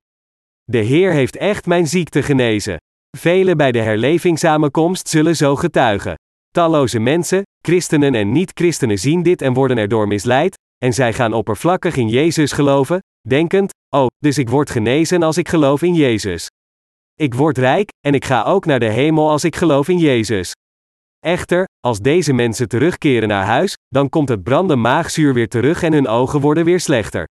[0.63, 2.77] De Heer heeft echt mijn ziekte genezen.
[3.17, 6.15] Velen bij de herlevingssamenkomst zullen zo getuigen.
[6.49, 11.95] Talloze mensen, christenen en niet-christenen zien dit en worden erdoor misleid, en zij gaan oppervlakkig
[11.95, 16.47] in Jezus geloven, denkend: Oh, dus ik word genezen als ik geloof in Jezus.
[17.15, 20.51] Ik word rijk, en ik ga ook naar de hemel als ik geloof in Jezus.
[21.19, 25.93] Echter, als deze mensen terugkeren naar huis, dan komt het brandende maagzuur weer terug en
[25.93, 27.27] hun ogen worden weer slechter.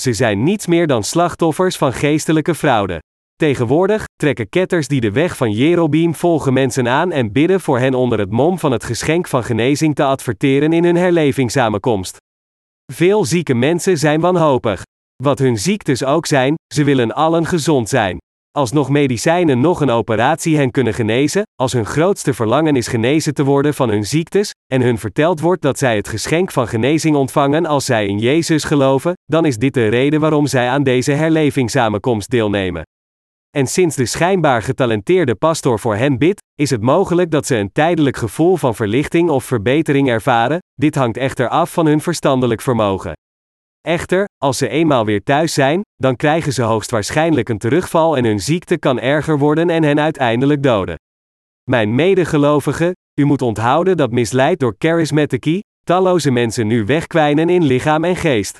[0.00, 2.98] Ze zijn niets meer dan slachtoffers van geestelijke fraude.
[3.36, 7.94] Tegenwoordig trekken ketters die de weg van Jerobeam volgen mensen aan en bidden voor hen
[7.94, 12.16] onder het mom van het geschenk van genezing te adverteren in hun herlevingssamenkomst.
[12.92, 14.82] Veel zieke mensen zijn wanhopig.
[15.22, 18.18] Wat hun ziektes ook zijn, ze willen allen gezond zijn.
[18.52, 23.34] Als nog medicijnen nog een operatie hen kunnen genezen, als hun grootste verlangen is genezen
[23.34, 27.16] te worden van hun ziektes, en hun verteld wordt dat zij het geschenk van genezing
[27.16, 31.12] ontvangen als zij in Jezus geloven, dan is dit de reden waarom zij aan deze
[31.12, 32.82] herlevingssamenkomst deelnemen.
[33.50, 37.72] En sinds de schijnbaar getalenteerde pastor voor hen bidt, is het mogelijk dat ze een
[37.72, 43.12] tijdelijk gevoel van verlichting of verbetering ervaren, dit hangt echter af van hun verstandelijk vermogen.
[43.80, 48.40] Echter, als ze eenmaal weer thuis zijn, dan krijgen ze hoogstwaarschijnlijk een terugval en hun
[48.40, 50.98] ziekte kan erger worden en hen uiteindelijk doden.
[51.70, 58.04] Mijn medegelovigen, u moet onthouden dat misleid door charismatici, talloze mensen nu wegkwijnen in lichaam
[58.04, 58.58] en geest.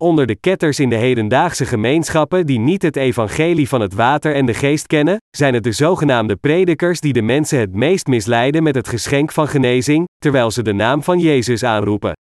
[0.00, 4.46] Onder de ketters in de hedendaagse gemeenschappen die niet het evangelie van het water en
[4.46, 8.74] de geest kennen, zijn het de zogenaamde predikers die de mensen het meest misleiden met
[8.74, 12.12] het geschenk van genezing, terwijl ze de naam van Jezus aanroepen.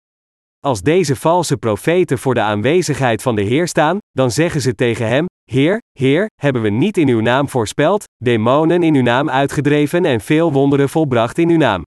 [0.59, 5.07] Als deze valse profeten voor de aanwezigheid van de Heer staan, dan zeggen ze tegen
[5.07, 10.05] hem: Heer, Heer, hebben we niet in uw naam voorspeld, demonen in uw naam uitgedreven
[10.05, 11.81] en veel wonderen volbracht in uw naam.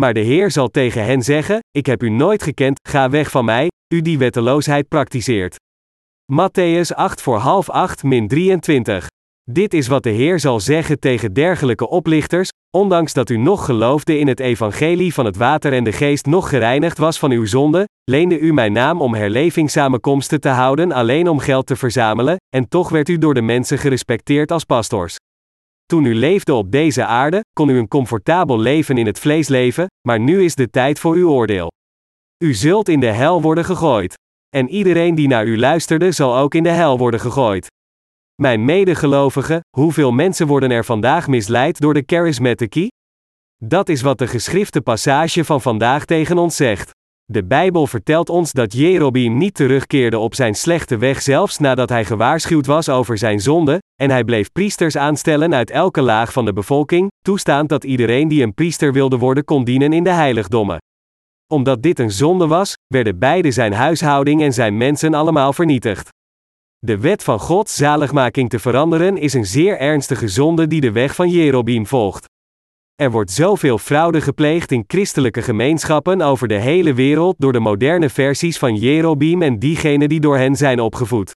[0.00, 3.44] Maar de Heer zal tegen hen zeggen: Ik heb u nooit gekend, ga weg van
[3.44, 5.56] mij, u die wetteloosheid praktiseert.
[6.32, 9.06] Matthäus 8 voor half 8 min 23.
[9.50, 14.18] Dit is wat de Heer zal zeggen tegen dergelijke oplichters, ondanks dat u nog geloofde
[14.18, 17.88] in het evangelie van het water en de geest nog gereinigd was van uw zonde,
[18.04, 22.88] leende u mijn naam om herlevingssamenkomsten te houden alleen om geld te verzamelen, en toch
[22.88, 25.16] werd u door de mensen gerespecteerd als pastors.
[25.86, 29.86] Toen u leefde op deze aarde, kon u een comfortabel leven in het vlees leven,
[30.08, 31.70] maar nu is de tijd voor uw oordeel.
[32.44, 34.14] U zult in de hel worden gegooid.
[34.56, 37.76] En iedereen die naar u luisterde zal ook in de hel worden gegooid.
[38.42, 42.88] Mijn medegelovigen, hoeveel mensen worden er vandaag misleid door de charismatici?
[43.64, 46.90] Dat is wat de geschrifte passage van vandaag tegen ons zegt.
[47.24, 52.04] De Bijbel vertelt ons dat Jerobeam niet terugkeerde op zijn slechte weg zelfs nadat hij
[52.04, 56.52] gewaarschuwd was over zijn zonde, en hij bleef priesters aanstellen uit elke laag van de
[56.52, 60.78] bevolking, toestaand dat iedereen die een priester wilde worden kon dienen in de heiligdommen.
[61.52, 66.16] Omdat dit een zonde was, werden beide zijn huishouding en zijn mensen allemaal vernietigd.
[66.86, 71.14] De wet van Gods zaligmaking te veranderen is een zeer ernstige zonde die de weg
[71.14, 72.26] van Jerobeam volgt.
[72.94, 78.08] Er wordt zoveel fraude gepleegd in christelijke gemeenschappen over de hele wereld door de moderne
[78.08, 81.32] versies van Jerobeam en diegenen die door hen zijn opgevoed.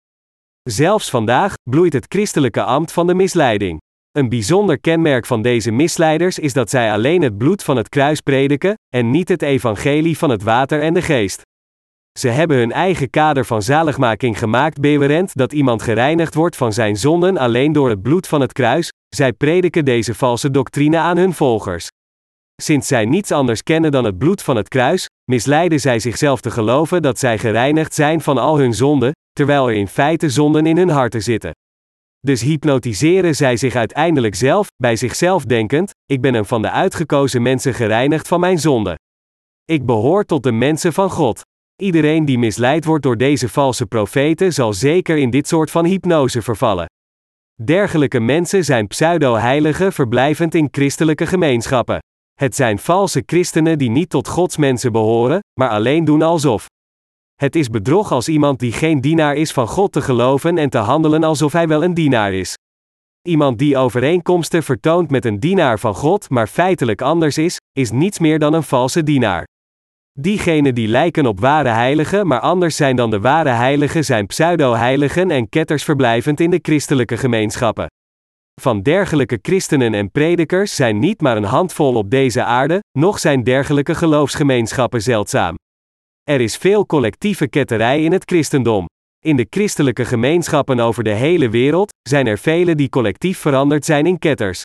[0.62, 3.80] Zelfs vandaag bloeit het christelijke ambt van de misleiding.
[4.12, 8.20] Een bijzonder kenmerk van deze misleiders is dat zij alleen het bloed van het kruis
[8.20, 11.42] prediken, en niet het evangelie van het water en de geest.
[12.18, 16.96] Ze hebben hun eigen kader van zaligmaking gemaakt, bewerend dat iemand gereinigd wordt van zijn
[16.96, 18.88] zonden alleen door het bloed van het kruis.
[19.08, 21.88] Zij prediken deze valse doctrine aan hun volgers.
[22.62, 26.50] Sinds zij niets anders kennen dan het bloed van het kruis, misleiden zij zichzelf te
[26.50, 30.76] geloven dat zij gereinigd zijn van al hun zonden, terwijl er in feite zonden in
[30.76, 31.50] hun harten zitten.
[32.20, 37.42] Dus hypnotiseren zij zich uiteindelijk zelf, bij zichzelf denkend: Ik ben een van de uitgekozen
[37.42, 38.94] mensen gereinigd van mijn zonde.
[39.64, 41.42] Ik behoor tot de mensen van God.
[41.82, 46.42] Iedereen die misleid wordt door deze valse profeten zal zeker in dit soort van hypnose
[46.42, 46.86] vervallen.
[47.64, 51.98] Dergelijke mensen zijn pseudo-heiligen verblijvend in christelijke gemeenschappen.
[52.34, 56.66] Het zijn valse christenen die niet tot Gods mensen behoren, maar alleen doen alsof.
[57.34, 60.78] Het is bedrog als iemand die geen dienaar is van God te geloven en te
[60.78, 62.54] handelen alsof hij wel een dienaar is.
[63.28, 68.18] Iemand die overeenkomsten vertoont met een dienaar van God, maar feitelijk anders is, is niets
[68.18, 69.44] meer dan een valse dienaar.
[70.20, 75.30] Diegenen die lijken op ware heiligen, maar anders zijn dan de ware heiligen, zijn pseudo-heiligen
[75.30, 77.86] en ketters verblijvend in de christelijke gemeenschappen.
[78.60, 83.44] Van dergelijke christenen en predikers zijn niet maar een handvol op deze aarde, nog zijn
[83.44, 85.54] dergelijke geloofsgemeenschappen zeldzaam.
[86.22, 88.86] Er is veel collectieve ketterij in het christendom.
[89.24, 94.06] In de christelijke gemeenschappen over de hele wereld zijn er velen die collectief veranderd zijn
[94.06, 94.62] in ketters.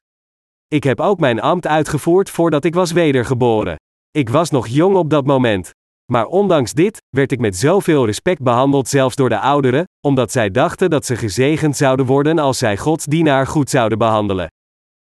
[0.68, 3.76] Ik heb ook mijn ambt uitgevoerd voordat ik was wedergeboren.
[4.18, 5.72] Ik was nog jong op dat moment.
[6.12, 10.52] Maar ondanks dit, werd ik met zoveel respect behandeld zelfs door de ouderen, omdat zij
[10.52, 14.48] dachten dat ze gezegend zouden worden als zij Gods dienaar goed zouden behandelen.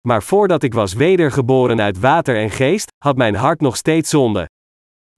[0.08, 4.50] Maar voordat ik was wedergeboren uit water en geest, had mijn hart nog steeds zonde.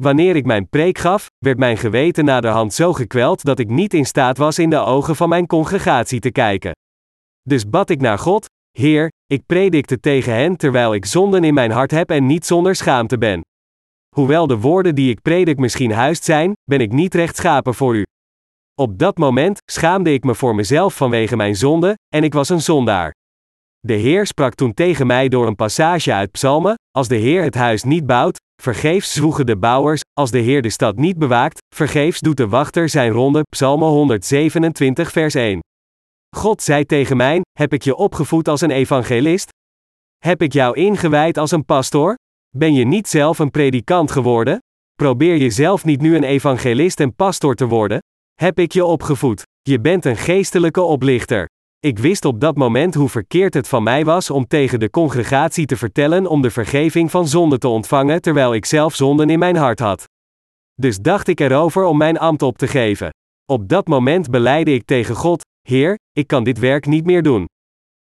[0.02, 4.06] Wanneer ik mijn preek gaf, werd mijn geweten naderhand zo gekweld dat ik niet in
[4.06, 6.72] staat was in de ogen van mijn congregatie te kijken.
[7.42, 11.72] Dus bad ik naar God, Heer, ik predikte tegen hen terwijl ik zonden in mijn
[11.72, 13.42] hart heb en niet zonder schaamte ben.
[14.14, 18.04] Hoewel de woorden die ik predik misschien huist zijn, ben ik niet rechtschapen voor u.
[18.76, 22.62] Op dat moment schaamde ik me voor mezelf vanwege mijn zonde, en ik was een
[22.62, 23.14] zondaar.
[23.80, 27.56] De Heer sprak toen tegen mij door een passage uit Psalmen: Als de Heer het
[27.56, 32.20] huis niet bouwt, vergeefs zwoegen de bouwers, als de Heer de stad niet bewaakt, vergeefs
[32.20, 33.42] doet de wachter zijn ronde.
[33.50, 35.60] Psalmen 127, vers 1.
[36.36, 39.50] God zei tegen mij: Heb ik je opgevoed als een evangelist?
[40.18, 42.16] Heb ik jou ingewijd als een pastoor?
[42.58, 44.58] Ben je niet zelf een predikant geworden?
[44.96, 48.00] Probeer jezelf niet nu een evangelist en pastor te worden?
[48.34, 49.44] Heb ik je opgevoed?
[49.62, 51.50] Je bent een geestelijke oplichter.
[51.80, 55.66] Ik wist op dat moment hoe verkeerd het van mij was om tegen de congregatie
[55.66, 59.56] te vertellen om de vergeving van zonde te ontvangen terwijl ik zelf zonden in mijn
[59.56, 60.04] hart had.
[60.74, 63.10] Dus dacht ik erover om mijn ambt op te geven.
[63.46, 67.46] Op dat moment beleidde ik tegen God: Heer, ik kan dit werk niet meer doen.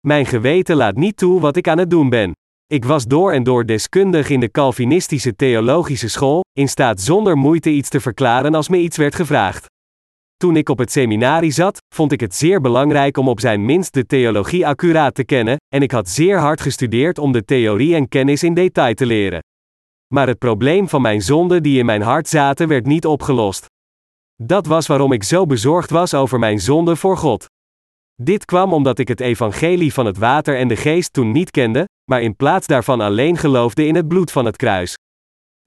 [0.06, 2.32] Mijn geweten laat niet toe wat ik aan het doen ben.
[2.70, 7.70] Ik was door en door deskundig in de Calvinistische theologische school, in staat zonder moeite
[7.70, 9.66] iets te verklaren als me iets werd gevraagd.
[10.36, 13.94] Toen ik op het seminarie zat, vond ik het zeer belangrijk om op zijn minst
[13.94, 18.08] de theologie accuraat te kennen, en ik had zeer hard gestudeerd om de theorie en
[18.08, 19.42] kennis in detail te leren.
[20.14, 23.66] Maar het probleem van mijn zonden die in mijn hart zaten werd niet opgelost.
[24.42, 27.46] Dat was waarom ik zo bezorgd was over mijn zonde voor God.
[28.22, 31.88] Dit kwam omdat ik het evangelie van het water en de geest toen niet kende,
[32.10, 34.94] maar in plaats daarvan alleen geloofde in het bloed van het kruis.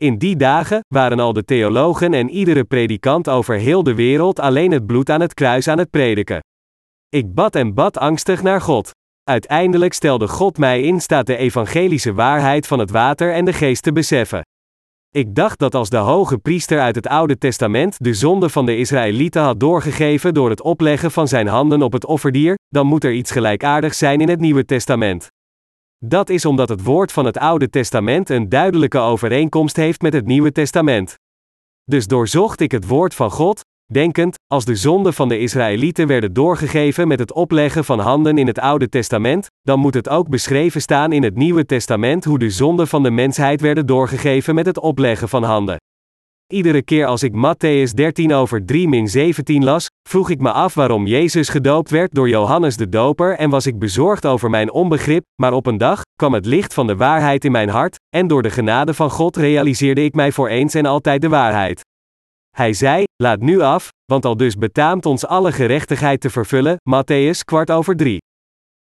[0.02, 4.72] In die dagen waren al de theologen en iedere predikant over heel de wereld alleen
[4.72, 6.40] het bloed aan het kruis aan het prediken.
[7.10, 8.92] Ik bad en bad angstig naar God.
[9.24, 13.84] Uiteindelijk stelde God mij in staat de evangelische waarheid van het water en de geest
[13.84, 14.42] te beseffen.
[15.16, 18.78] Ik dacht dat als de hoge priester uit het Oude Testament de zonde van de
[18.78, 23.14] Israëlieten had doorgegeven door het opleggen van zijn handen op het offerdier, dan moet er
[23.14, 25.28] iets gelijkaardigs zijn in het Nieuwe Testament.
[25.98, 30.26] Dat is omdat het woord van het Oude Testament een duidelijke overeenkomst heeft met het
[30.26, 31.16] Nieuwe Testament.
[31.84, 33.63] Dus doorzocht ik het woord van God,
[33.94, 38.48] denkend, als de zonden van de Israëlieten werden doorgegeven met het opleggen van handen in
[38.48, 42.50] het Oude Testament, dan moet het ook beschreven staan in het Nieuwe Testament hoe de
[42.50, 45.78] zonden van de mensheid werden doorgegeven met het opleggen van handen.
[46.54, 50.74] Iedere keer als ik Matthäus 13 over 3 min 17 las, vroeg ik me af
[50.74, 55.24] waarom Jezus gedoopt werd door Johannes de Doper en was ik bezorgd over mijn onbegrip,
[55.42, 58.42] maar op een dag kwam het licht van de waarheid in mijn hart, en door
[58.42, 61.82] de genade van God realiseerde ik mij voor eens en altijd de waarheid.
[62.58, 66.76] Hij zei: Laat nu af, want al dus betaamt ons alle gerechtigheid te vervullen.
[66.90, 68.18] Matthäus kwart over drie.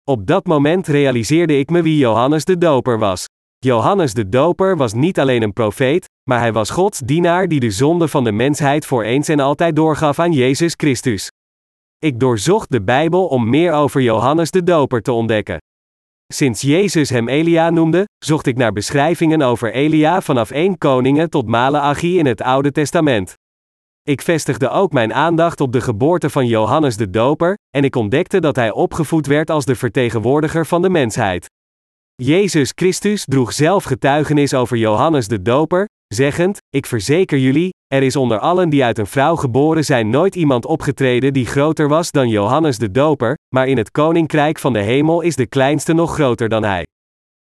[0.04, 3.24] Op dat moment realiseerde ik me wie Johannes de Doper was.
[3.59, 7.70] Johannes de Doper was niet alleen een profeet, maar hij was Gods dienaar die de
[7.70, 11.28] zonde van de mensheid voor eens en altijd doorgaf aan Jezus Christus.
[11.98, 15.59] Ik doorzocht de Bijbel om meer over Johannes de Doper te ontdekken.
[16.33, 21.46] Sinds Jezus hem Elia noemde, zocht ik naar beschrijvingen over Elia vanaf 1 Koningen tot
[21.46, 23.35] Maleachi in het Oude Testament.
[24.09, 28.40] Ik vestigde ook mijn aandacht op de geboorte van Johannes de Doper, en ik ontdekte
[28.40, 31.47] dat hij opgevoed werd als de vertegenwoordiger van de mensheid.
[32.14, 38.16] Jezus Christus droeg zelf getuigenis over Johannes de Doper, zeggend: Ik verzeker jullie, er is
[38.16, 42.29] onder allen die uit een vrouw geboren zijn nooit iemand opgetreden die groter was dan
[42.29, 46.49] Johannes de Doper, maar in het koninkrijk van de hemel is de kleinste nog groter
[46.49, 46.87] dan hij.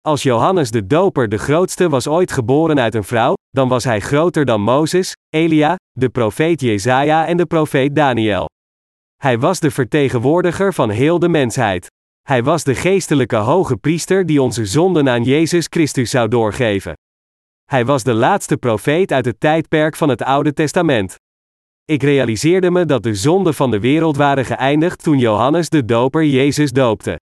[0.00, 4.00] Als Johannes de Doper de grootste was ooit geboren uit een vrouw, dan was hij
[4.00, 8.46] groter dan Mozes, Elia, de profeet Jezaja en de profeet Daniel.
[9.16, 11.86] Hij was de vertegenwoordiger van heel de mensheid.
[12.22, 16.92] Hij was de geestelijke hoge priester die onze zonden aan Jezus Christus zou doorgeven.
[17.64, 21.16] Hij was de laatste profeet uit het tijdperk van het Oude Testament.
[21.84, 26.24] Ik realiseerde me dat de zonden van de wereld waren geëindigd toen Johannes de Doper
[26.24, 27.18] Jezus doopte.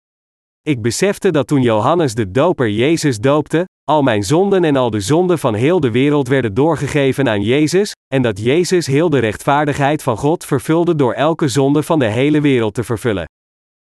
[0.66, 5.00] Ik besefte dat toen Johannes de Doper Jezus doopte, al mijn zonden en al de
[5.00, 10.04] zonden van heel de wereld werden doorgegeven aan Jezus, en dat Jezus heel de rechtvaardigheid
[10.04, 13.26] van God vervulde door elke zonde van de hele wereld te vervullen.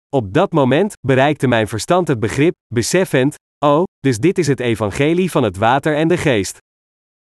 [0.08, 3.34] Op dat moment bereikte mijn verstand het begrip, beseffend,
[3.64, 6.58] oh, dus dit is het evangelie van het water en de geest.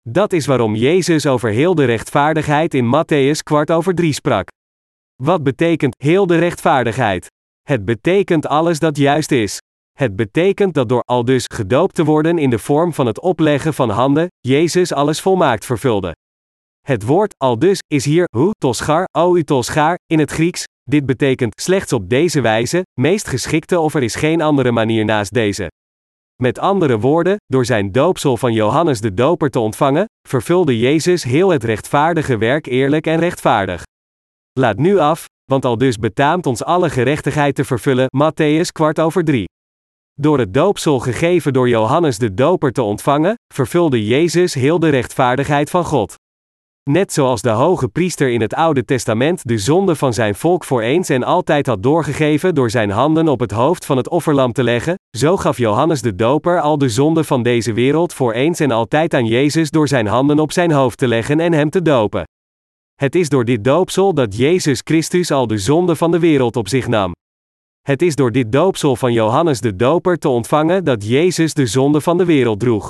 [0.09, 4.47] Dat is waarom Jezus over heel de rechtvaardigheid in Matthäus kwart over drie sprak.
[5.23, 7.27] Wat betekent heel de rechtvaardigheid?
[7.69, 9.57] Het betekent alles dat juist is.
[9.97, 13.73] Het betekent dat door al dus gedoopt te worden in de vorm van het opleggen
[13.73, 16.15] van handen, Jezus alles volmaakt vervulde.
[16.79, 20.63] Het woord al dus is hier hu toschar, o u toschar, in het Grieks.
[20.83, 25.33] Dit betekent slechts op deze wijze, meest geschikte of er is geen andere manier naast
[25.33, 25.67] deze.
[26.41, 31.49] Met andere woorden, door zijn doopsel van Johannes de Doper te ontvangen, vervulde Jezus heel
[31.49, 33.83] het rechtvaardige werk eerlijk en rechtvaardig.
[34.59, 38.07] Laat nu af, want al dus betaamt ons alle gerechtigheid te vervullen.
[38.07, 39.47] Matthäus kwart over drie.
[40.13, 45.69] Door het doopsel gegeven door Johannes de Doper te ontvangen, vervulde Jezus heel de rechtvaardigheid
[45.69, 46.15] van God.
[46.89, 50.81] Net zoals de hoge priester in het Oude Testament de zonde van zijn volk voor
[50.81, 54.63] eens en altijd had doorgegeven door zijn handen op het hoofd van het offerlam te
[54.63, 58.71] leggen, zo gaf Johannes de Doper al de zonde van deze wereld voor eens en
[58.71, 62.23] altijd aan Jezus door zijn handen op zijn hoofd te leggen en hem te dopen.
[62.99, 66.67] Het is door dit doopsel dat Jezus Christus al de zonde van de wereld op
[66.67, 67.11] zich nam.
[67.81, 72.01] Het is door dit doopsel van Johannes de Doper te ontvangen dat Jezus de zonde
[72.01, 72.87] van de wereld droeg.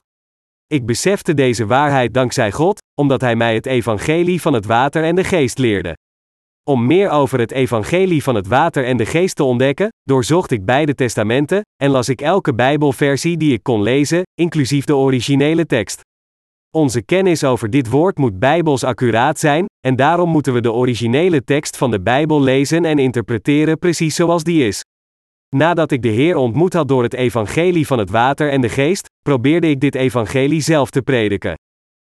[0.68, 5.16] Ik besefte deze waarheid dankzij God, omdat Hij mij het evangelie van het water en
[5.16, 5.93] de geest leerde.
[6.64, 10.66] Om meer over het evangelie van het water en de geest te ontdekken, doorzocht ik
[10.66, 16.01] beide testamenten en las ik elke Bijbelversie die ik kon lezen, inclusief de originele tekst.
[16.76, 21.43] Onze kennis over dit woord moet bijbels accuraat zijn, en daarom moeten we de originele
[21.43, 24.84] tekst van de Bijbel lezen en interpreteren precies zoals die is.
[25.55, 29.07] Nadat ik de Heer ontmoet had door het evangelie van het water en de geest,
[29.22, 31.53] probeerde ik dit evangelie zelf te prediken.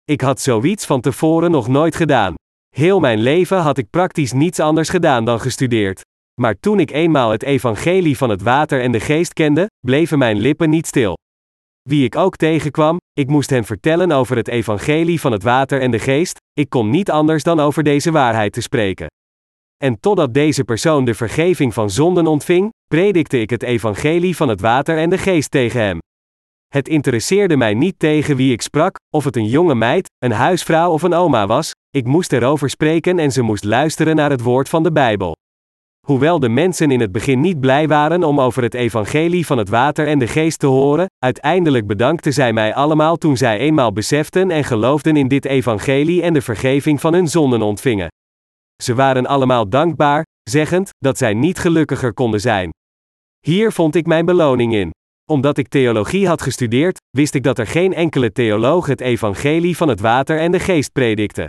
[0.04, 2.34] Ik had zoiets van tevoren nog nooit gedaan.
[2.76, 6.00] Heel mijn leven had ik praktisch niets anders gedaan dan gestudeerd.
[6.40, 10.38] Maar toen ik eenmaal het evangelie van het water en de geest kende, bleven mijn
[10.38, 11.16] lippen niet stil.
[11.88, 15.90] Wie ik ook tegenkwam, ik moest hen vertellen over het evangelie van het water en
[15.90, 19.06] de geest, ik kon niet anders dan over deze waarheid te spreken.
[19.76, 24.60] En totdat deze persoon de vergeving van zonden ontving, predikte ik het evangelie van het
[24.60, 25.98] water en de geest tegen hem.
[26.68, 30.90] Het interesseerde mij niet tegen wie ik sprak, of het een jonge meid, een huisvrouw
[30.90, 34.68] of een oma was, ik moest erover spreken en ze moest luisteren naar het woord
[34.68, 35.34] van de Bijbel.
[36.10, 39.68] Hoewel de mensen in het begin niet blij waren om over het evangelie van het
[39.68, 44.50] water en de geest te horen, uiteindelijk bedankten zij mij allemaal toen zij eenmaal beseften
[44.50, 48.08] en geloofden in dit evangelie en de vergeving van hun zonden ontvingen.
[48.82, 52.70] Ze waren allemaal dankbaar, zeggend dat zij niet gelukkiger konden zijn.
[53.46, 54.90] Hier vond ik mijn beloning in.
[55.30, 59.88] Omdat ik theologie had gestudeerd, wist ik dat er geen enkele theoloog het evangelie van
[59.88, 61.48] het water en de geest predikte.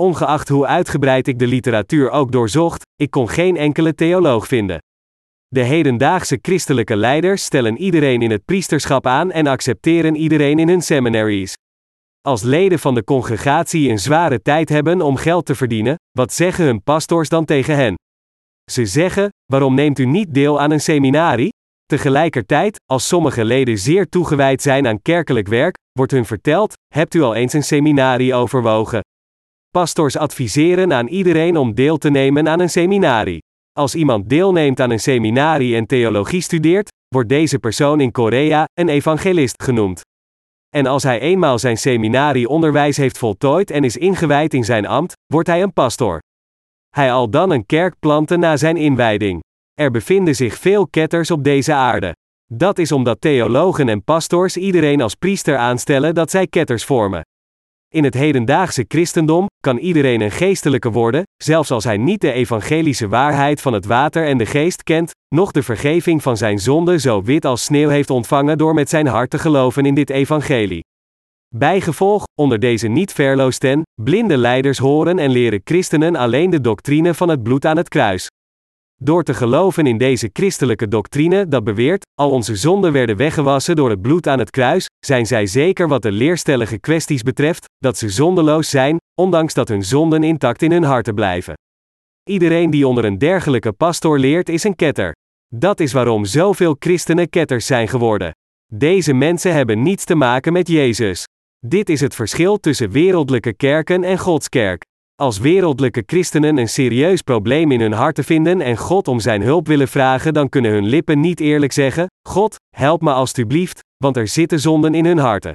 [0.00, 4.78] Ongeacht hoe uitgebreid ik de literatuur ook doorzocht, ik kon geen enkele theoloog vinden.
[5.48, 10.82] De hedendaagse christelijke leiders stellen iedereen in het priesterschap aan en accepteren iedereen in hun
[10.82, 11.54] seminaries.
[12.20, 16.64] Als leden van de congregatie een zware tijd hebben om geld te verdienen, wat zeggen
[16.64, 17.94] hun pastors dan tegen hen?
[18.70, 21.52] Ze zeggen: Waarom neemt u niet deel aan een seminarie?
[21.86, 27.22] Tegelijkertijd, als sommige leden zeer toegewijd zijn aan kerkelijk werk, wordt hun verteld: Hebt u
[27.22, 29.00] al eens een seminarie overwogen?
[29.78, 33.38] Pastors adviseren aan iedereen om deel te nemen aan een seminarie.
[33.72, 38.88] Als iemand deelneemt aan een seminarie en theologie studeert, wordt deze persoon in Korea een
[38.88, 40.00] evangelist genoemd.
[40.76, 45.48] En als hij eenmaal zijn seminarieonderwijs heeft voltooid en is ingewijd in zijn ambt, wordt
[45.48, 46.18] hij een pastor.
[46.88, 49.40] Hij al dan een kerk planten na zijn inwijding.
[49.74, 52.12] Er bevinden zich veel ketters op deze aarde.
[52.52, 57.22] Dat is omdat theologen en pastors iedereen als priester aanstellen dat zij ketters vormen.
[57.94, 63.08] In het hedendaagse christendom kan iedereen een geestelijke worden, zelfs als hij niet de evangelische
[63.08, 67.22] waarheid van het water en de geest kent, noch de vergeving van zijn zonde zo
[67.22, 70.84] wit als sneeuw heeft ontvangen door met zijn hart te geloven in dit evangelie.
[71.54, 77.28] Bijgevolg, onder deze niet verloosten, blinde leiders horen en leren christenen alleen de doctrine van
[77.28, 78.28] het bloed aan het kruis.
[79.00, 83.90] Door te geloven in deze christelijke doctrine dat beweert, al onze zonden werden weggewassen door
[83.90, 88.08] het bloed aan het kruis, zijn zij zeker wat de leerstellige kwesties betreft, dat ze
[88.08, 91.54] zondeloos zijn, ondanks dat hun zonden intact in hun harten blijven.
[92.30, 95.12] Iedereen die onder een dergelijke pastoor leert is een ketter.
[95.54, 98.32] Dat is waarom zoveel christenen ketters zijn geworden.
[98.74, 101.24] Deze mensen hebben niets te maken met Jezus.
[101.66, 104.84] Dit is het verschil tussen wereldlijke kerken en Gods kerk.
[105.20, 109.66] Als wereldlijke christenen een serieus probleem in hun harten vinden en God om zijn hulp
[109.66, 114.28] willen vragen, dan kunnen hun lippen niet eerlijk zeggen: God, help me alstublieft, want er
[114.28, 115.52] zitten zonden in hun harten.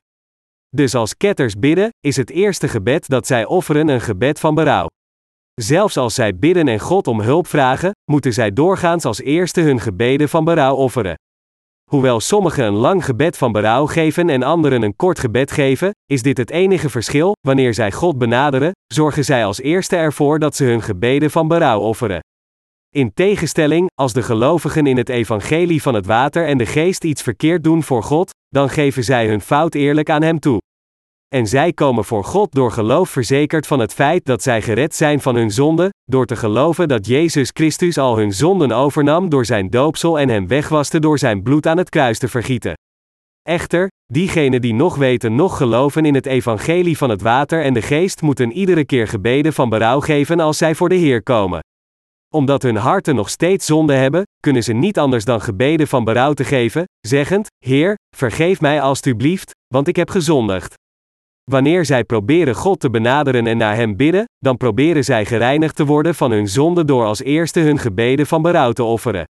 [0.70, 4.88] Dus als ketters bidden, is het eerste gebed dat zij offeren een gebed van berouw.
[5.62, 9.80] Zelfs als zij bidden en God om hulp vragen, moeten zij doorgaans als eerste hun
[9.80, 11.16] gebeden van berouw offeren.
[11.94, 16.22] Hoewel sommigen een lang gebed van berouw geven en anderen een kort gebed geven, is
[16.22, 20.64] dit het enige verschil, wanneer zij God benaderen, zorgen zij als eerste ervoor dat ze
[20.64, 22.20] hun gebeden van berouw offeren.
[22.90, 27.22] In tegenstelling, als de gelovigen in het evangelie van het water en de geest iets
[27.22, 30.60] verkeerd doen voor God, dan geven zij hun fout eerlijk aan Hem toe.
[31.34, 35.22] En zij komen voor God door geloof verzekerd van het feit dat zij gered zijn
[35.22, 39.70] van hun zonde, door te geloven dat Jezus Christus al hun zonden overnam door zijn
[39.70, 42.74] doopsel en hen wegwaste door zijn bloed aan het kruis te vergieten.
[43.42, 47.82] Echter, diegenen die nog weten nog geloven in het evangelie van het water en de
[47.82, 51.60] geest moeten iedere keer gebeden van berouw geven als zij voor de Heer komen.
[52.34, 56.34] Omdat hun harten nog steeds zonde hebben, kunnen ze niet anders dan gebeden van berouw
[56.34, 60.82] te geven, zeggend: Heer, vergeef mij alstublieft, want ik heb gezondigd.
[61.52, 65.86] Wanneer zij proberen God te benaderen en naar Hem bidden, dan proberen zij gereinigd te
[65.86, 69.24] worden van hun zonde door als eerste hun gebeden van berouw te offeren.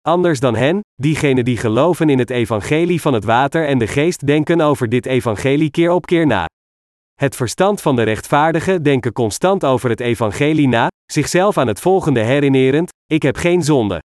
[0.00, 4.26] Anders dan hen, diegenen die geloven in het evangelie van het water en de geest
[4.26, 6.46] denken over dit evangelie keer op keer na.
[7.14, 12.20] Het verstand van de rechtvaardigen denken constant over het evangelie na, zichzelf aan het volgende
[12.20, 13.98] herinnerend: ik heb geen zonde.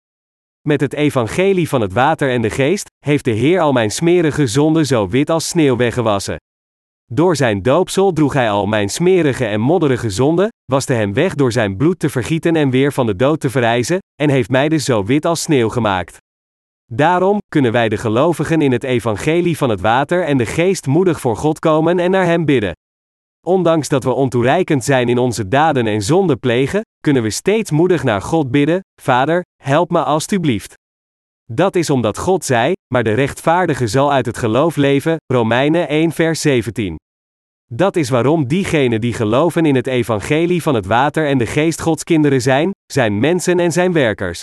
[0.69, 4.47] Met het evangelie van het water en de geest, heeft de Heer al mijn smerige
[4.47, 6.37] zonde zo wit als sneeuw weggewassen.
[7.13, 11.53] Door zijn doopsel droeg hij al mijn smerige en modderige zonde, waste hem weg door
[11.53, 14.85] zijn bloed te vergieten en weer van de dood te verrijzen, en heeft mij dus
[14.85, 16.17] zo wit als sneeuw gemaakt.
[16.93, 21.21] Daarom kunnen wij de gelovigen in het evangelie van het water en de geest moedig
[21.21, 22.73] voor God komen en naar Hem bidden.
[23.47, 28.03] Ondanks dat we ontoereikend zijn in onze daden en zonde plegen, kunnen we steeds moedig
[28.03, 30.75] naar God bidden: Vader, help me alstublieft.
[31.53, 36.13] Dat is omdat God zei: Maar de rechtvaardige zal uit het geloof leven, Romeinen 1
[36.13, 36.97] vers 17.
[37.73, 41.81] Dat is waarom diegenen die geloven in het evangelie van het water en de geest
[41.81, 44.43] Gods kinderen zijn, zijn mensen en zijn werkers.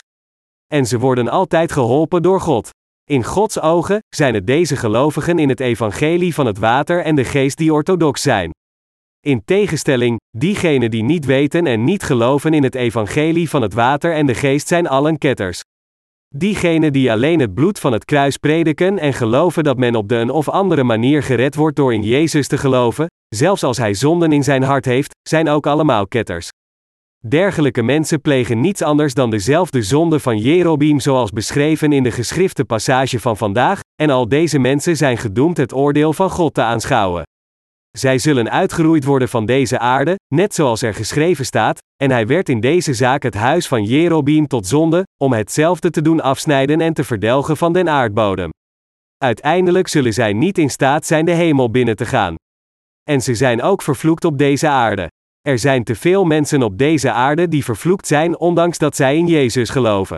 [0.68, 2.70] En ze worden altijd geholpen door God.
[3.10, 7.24] In Gods ogen zijn het deze gelovigen in het evangelie van het water en de
[7.24, 8.52] geest die orthodox zijn.
[9.20, 14.14] In tegenstelling, diegenen die niet weten en niet geloven in het evangelie van het water
[14.14, 15.62] en de geest zijn allen ketters.
[16.36, 20.16] Diegenen die alleen het bloed van het kruis prediken en geloven dat men op de
[20.16, 24.32] een of andere manier gered wordt door in Jezus te geloven, zelfs als hij zonden
[24.32, 26.50] in zijn hart heeft, zijn ook allemaal ketters.
[27.28, 32.66] Dergelijke mensen plegen niets anders dan dezelfde zonde van Jerobeam zoals beschreven in de geschrifte
[32.66, 37.24] passage van vandaag, en al deze mensen zijn gedoemd het oordeel van God te aanschouwen.
[37.98, 42.50] Zij zullen uitgeroeid worden van deze aarde, net zoals er geschreven staat, en hij werd
[42.50, 46.94] in deze zaak het huis van Jerobeam tot zonde, om hetzelfde te doen afsnijden en
[46.94, 48.50] te verdelgen van den aardbodem.
[49.18, 52.36] Uiteindelijk zullen zij niet in staat zijn de hemel binnen te gaan.
[53.04, 55.08] En ze zijn ook vervloekt op deze aarde.
[55.42, 59.28] Er zijn te veel mensen op deze aarde die vervloekt zijn ondanks dat zij in
[59.28, 60.18] Jezus geloven.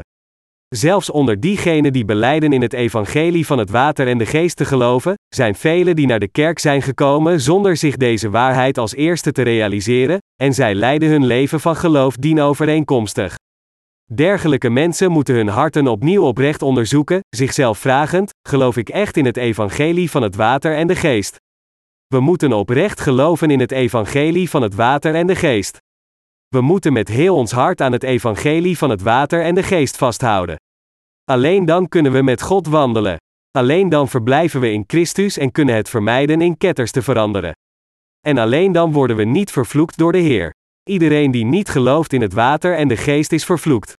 [0.75, 4.65] Zelfs onder diegenen die beleiden in het evangelie van het water en de geest te
[4.65, 9.31] geloven, zijn velen die naar de kerk zijn gekomen zonder zich deze waarheid als eerste
[9.31, 13.35] te realiseren, en zij leiden hun leven van geloof dienovereenkomstig.
[14.13, 19.37] Dergelijke mensen moeten hun harten opnieuw oprecht onderzoeken, zichzelf vragend: geloof ik echt in het
[19.37, 21.35] evangelie van het water en de geest?
[22.07, 25.77] We moeten oprecht geloven in het evangelie van het water en de geest.
[26.47, 29.97] We moeten met heel ons hart aan het evangelie van het water en de geest
[29.97, 30.63] vasthouden.
[31.31, 33.17] Alleen dan kunnen we met God wandelen.
[33.51, 37.53] Alleen dan verblijven we in Christus en kunnen het vermijden in ketters te veranderen.
[38.19, 40.53] En alleen dan worden we niet vervloekt door de Heer.
[40.89, 43.93] Iedereen die niet gelooft in het water en de geest is vervloekt.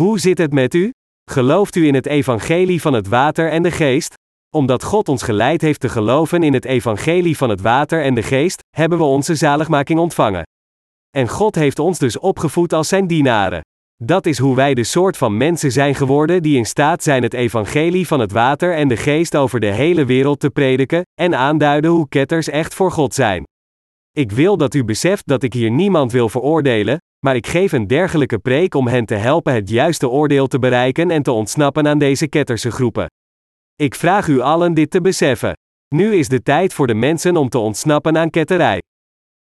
[0.00, 0.90] Hoe zit het met u?
[1.30, 4.14] Gelooft u in het evangelie van het water en de geest?
[4.54, 8.22] Omdat God ons geleid heeft te geloven in het evangelie van het water en de
[8.22, 10.42] geest, hebben we onze zaligmaking ontvangen.
[11.10, 13.60] En God heeft ons dus opgevoed als zijn dienaren.
[14.04, 17.34] Dat is hoe wij de soort van mensen zijn geworden die in staat zijn het
[17.34, 21.90] evangelie van het water en de geest over de hele wereld te prediken, en aanduiden
[21.90, 23.44] hoe ketters echt voor God zijn.
[24.12, 27.86] Ik wil dat u beseft dat ik hier niemand wil veroordelen, maar ik geef een
[27.86, 31.98] dergelijke preek om hen te helpen het juiste oordeel te bereiken en te ontsnappen aan
[31.98, 33.06] deze ketterse groepen.
[33.76, 35.52] Ik vraag u allen dit te beseffen.
[35.94, 38.82] Nu is de tijd voor de mensen om te ontsnappen aan ketterij.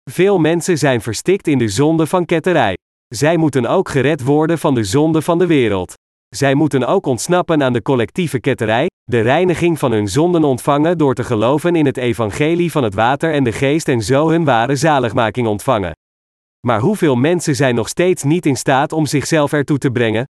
[0.09, 2.73] Veel mensen zijn verstikt in de zonde van ketterij.
[3.13, 5.93] Zij moeten ook gered worden van de zonde van de wereld.
[6.29, 11.13] Zij moeten ook ontsnappen aan de collectieve ketterij, de reiniging van hun zonden ontvangen door
[11.13, 14.75] te geloven in het evangelie van het water en de geest en zo hun ware
[14.75, 15.91] zaligmaking ontvangen.
[16.67, 20.25] Maar hoeveel mensen zijn nog steeds niet in staat om zichzelf ertoe te brengen?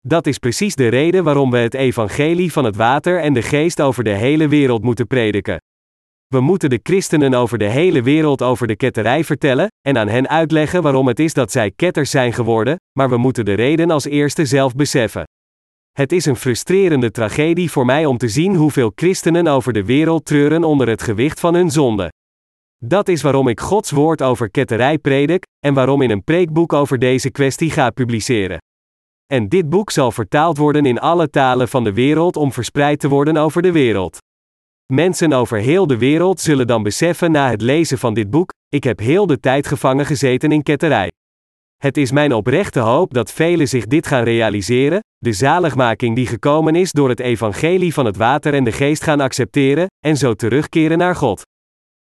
[0.00, 3.80] Dat is precies de reden waarom we het evangelie van het water en de geest
[3.80, 5.58] over de hele wereld moeten prediken.
[6.26, 10.28] We moeten de christenen over de hele wereld over de ketterij vertellen, en aan hen
[10.28, 14.04] uitleggen waarom het is dat zij ketters zijn geworden, maar we moeten de reden als
[14.04, 15.24] eerste zelf beseffen.
[15.92, 20.24] Het is een frustrerende tragedie voor mij om te zien hoeveel christenen over de wereld
[20.24, 22.12] treuren onder het gewicht van hun zonde.
[22.84, 26.98] Dat is waarom ik Gods woord over ketterij predik, en waarom in een preekboek over
[26.98, 28.58] deze kwestie ga publiceren.
[29.26, 33.08] En dit boek zal vertaald worden in alle talen van de wereld om verspreid te
[33.08, 34.18] worden over de wereld.
[34.92, 38.84] Mensen over heel de wereld zullen dan beseffen na het lezen van dit boek: ik
[38.84, 41.10] heb heel de tijd gevangen gezeten in ketterij.
[41.76, 46.74] Het is mijn oprechte hoop dat velen zich dit gaan realiseren, de zaligmaking die gekomen
[46.74, 50.98] is door het evangelie van het water en de geest gaan accepteren, en zo terugkeren
[50.98, 51.42] naar God.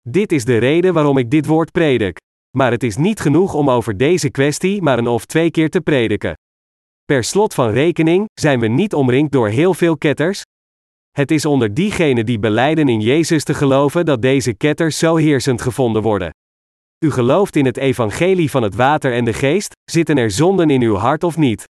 [0.08, 2.16] Dit is de reden waarom ik dit woord predik.
[2.56, 5.80] Maar het is niet genoeg om over deze kwestie maar een of twee keer te
[5.80, 6.34] prediken.
[7.04, 10.42] Per slot van rekening zijn we niet omringd door heel veel ketters,
[11.16, 15.62] Het is onder diegenen die beleiden in Jezus te geloven dat deze ketters zo heersend
[15.62, 16.30] gevonden worden.
[17.04, 20.82] U gelooft in het evangelie van het water en de geest, zitten er zonden in
[20.82, 21.64] uw hart of niet?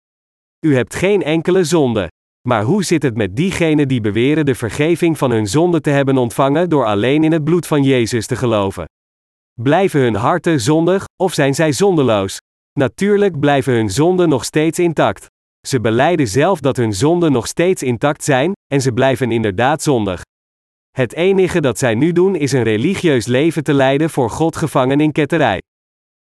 [0.66, 2.08] U hebt geen enkele zonde.
[2.48, 6.18] Maar hoe zit het met diegenen die beweren de vergeving van hun zonde te hebben
[6.18, 8.86] ontvangen door alleen in het bloed van Jezus te geloven?
[9.62, 12.38] Blijven hun harten zondig, of zijn zij zondeloos?
[12.80, 15.28] Natuurlijk blijven hun zonden nog steeds intact.
[15.68, 20.22] Ze beleiden zelf dat hun zonden nog steeds intact zijn, en ze blijven inderdaad zondig.
[20.92, 25.00] Het enige dat zij nu doen is een religieus leven te leiden voor God gevangen
[25.00, 25.62] in ketterij.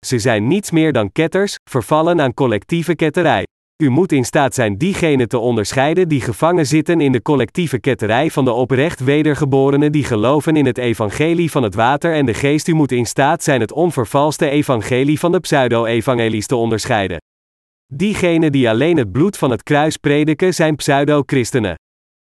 [0.07, 3.45] Ze zijn niets meer dan ketters, vervallen aan collectieve ketterij.
[3.83, 8.31] U moet in staat zijn diegenen te onderscheiden die gevangen zitten in de collectieve ketterij
[8.31, 12.69] van de oprecht wedergeborenen die geloven in het evangelie van het water en de geest.
[12.69, 17.19] U moet in staat zijn het onvervalste evangelie van de pseudo-evangelies te onderscheiden.
[17.97, 21.75] Diegenen die alleen het bloed van het kruis prediken zijn pseudo-christenen.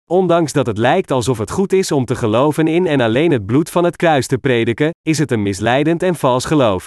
[0.10, 3.46] Ondanks dat het lijkt alsof het goed is om te geloven in en alleen het
[3.46, 6.86] bloed van het kruis te prediken, is het een misleidend en vals geloof.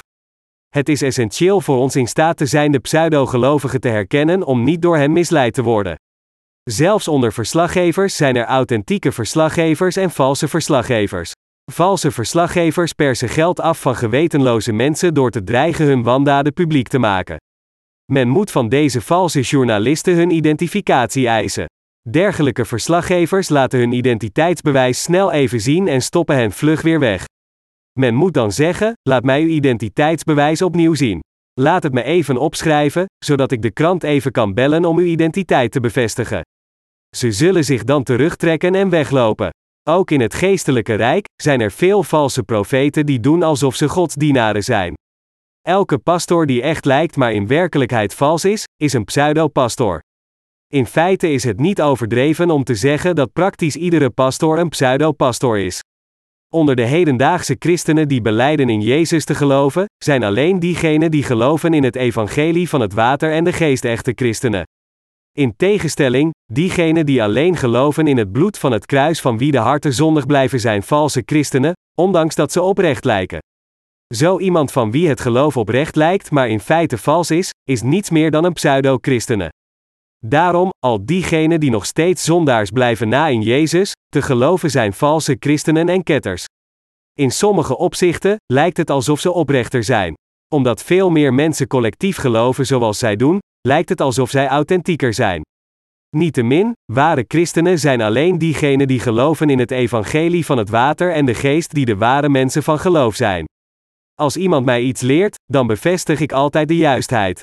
[0.69, 4.83] Het is essentieel voor ons in staat te zijn de pseudo-gelovigen te herkennen om niet
[4.83, 5.95] door hen misleid te worden.
[6.63, 11.33] Zelfs onder verslaggevers zijn er authentieke verslaggevers en valse verslaggevers.
[11.73, 16.99] Valse verslaggevers persen geld af van gewetenloze mensen door te dreigen hun wandaden publiek te
[16.99, 17.37] maken.
[18.13, 21.67] Men moet van deze valse journalisten hun identificatie eisen.
[22.11, 27.25] Dergelijke verslaggevers laten hun identiteitsbewijs snel even zien en stoppen hen vlug weer weg.
[27.99, 31.21] Men moet dan zeggen: laat mij uw identiteitsbewijs opnieuw zien.
[31.61, 35.73] Laat het me even opschrijven, zodat ik de krant even kan bellen om uw identiteit
[35.73, 36.41] te bevestigen.
[37.17, 39.51] Ze zullen zich dan terugtrekken en weglopen.
[39.89, 44.65] Ook in het geestelijke rijk zijn er veel valse profeten die doen alsof ze godsdienaren
[44.65, 44.95] zijn.
[45.69, 50.03] Elke pastoor die echt lijkt maar in werkelijkheid vals is, is een pseudo-pastoor.
[50.73, 55.59] In feite is het niet overdreven om te zeggen dat praktisch iedere pastoor een pseudo-pastoor
[55.59, 55.81] is.
[56.55, 61.75] Onder de hedendaagse christenen die beleiden in Jezus te geloven, zijn alleen diegenen die geloven
[61.75, 64.63] in het evangelie van het water en de geest echte christenen.
[65.33, 69.59] In tegenstelling, diegenen die alleen geloven in het bloed van het kruis van wie de
[69.59, 73.39] harten zondig blijven zijn valse christenen, ondanks dat ze oprecht lijken.
[74.15, 78.11] Zo iemand van wie het geloof oprecht lijkt maar in feite vals is, is niets
[78.11, 79.53] meer dan een pseudo-christene.
[80.27, 85.37] Daarom, al diegenen die nog steeds zondaars blijven na in Jezus, te geloven zijn valse
[85.41, 86.45] christenen en ketters.
[87.13, 90.15] In sommige opzichten lijkt het alsof ze oprechter zijn.
[90.55, 93.39] Omdat veel meer mensen collectief geloven zoals zij doen,
[93.69, 95.43] lijkt het alsof zij authentieker zijn.
[96.17, 101.25] Niettemin, ware christenen zijn alleen diegenen die geloven in het evangelie van het water en
[101.25, 103.47] de geest die de ware mensen van geloof zijn.
[104.21, 107.41] Als iemand mij iets leert, dan bevestig ik altijd de juistheid.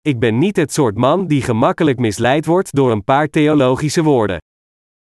[0.00, 4.38] Ik ben niet het soort man die gemakkelijk misleid wordt door een paar theologische woorden.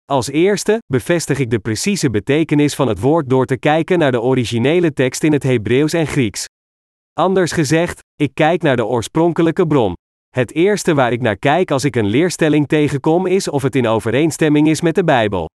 [0.05, 4.21] Als eerste bevestig ik de precieze betekenis van het woord door te kijken naar de
[4.21, 6.45] originele tekst in het Hebreeuws en Grieks.
[7.13, 9.93] Anders gezegd, ik kijk naar de oorspronkelijke bron.
[10.29, 13.87] Het eerste waar ik naar kijk als ik een leerstelling tegenkom is of het in
[13.87, 15.49] overeenstemming is met de Bijbel.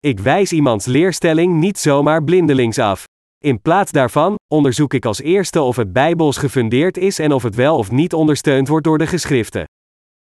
[0.00, 3.04] Ik wijs iemands leerstelling niet zomaar blindelings af.
[3.44, 7.54] In plaats daarvan onderzoek ik als eerste of het bijbels gefundeerd is en of het
[7.54, 9.64] wel of niet ondersteund wordt door de geschriften.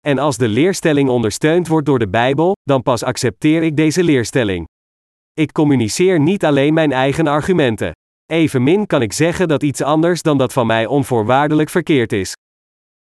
[0.01, 4.67] En als de leerstelling ondersteund wordt door de Bijbel, dan pas accepteer ik deze leerstelling.
[5.33, 7.93] Ik communiceer niet alleen mijn eigen argumenten.
[8.33, 12.33] Evenmin kan ik zeggen dat iets anders dan dat van mij onvoorwaardelijk verkeerd is.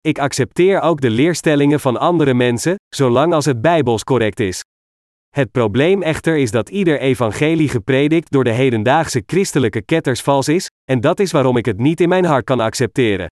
[0.02, 4.62] Ik accepteer ook de leerstellingen van andere mensen, zolang als het bijbels correct is.
[5.36, 10.70] Het probleem echter is dat ieder evangelie gepredikt door de hedendaagse christelijke ketters vals is,
[10.84, 13.28] en dat is waarom ik het niet in mijn hart kan accepteren.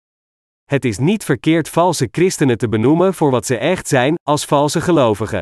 [0.65, 4.81] Het is niet verkeerd valse christenen te benoemen voor wat ze echt zijn, als valse
[4.81, 5.41] gelovigen.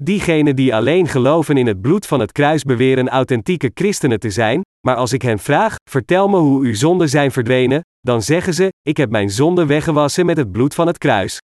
[0.00, 4.60] Diegenen die alleen geloven in het bloed van het kruis beweren authentieke christenen te zijn,
[4.86, 8.68] maar als ik hen vraag, vertel me hoe uw zonden zijn verdwenen, dan zeggen ze,
[8.82, 11.38] ik heb mijn zonden weggewassen met het bloed van het kruis.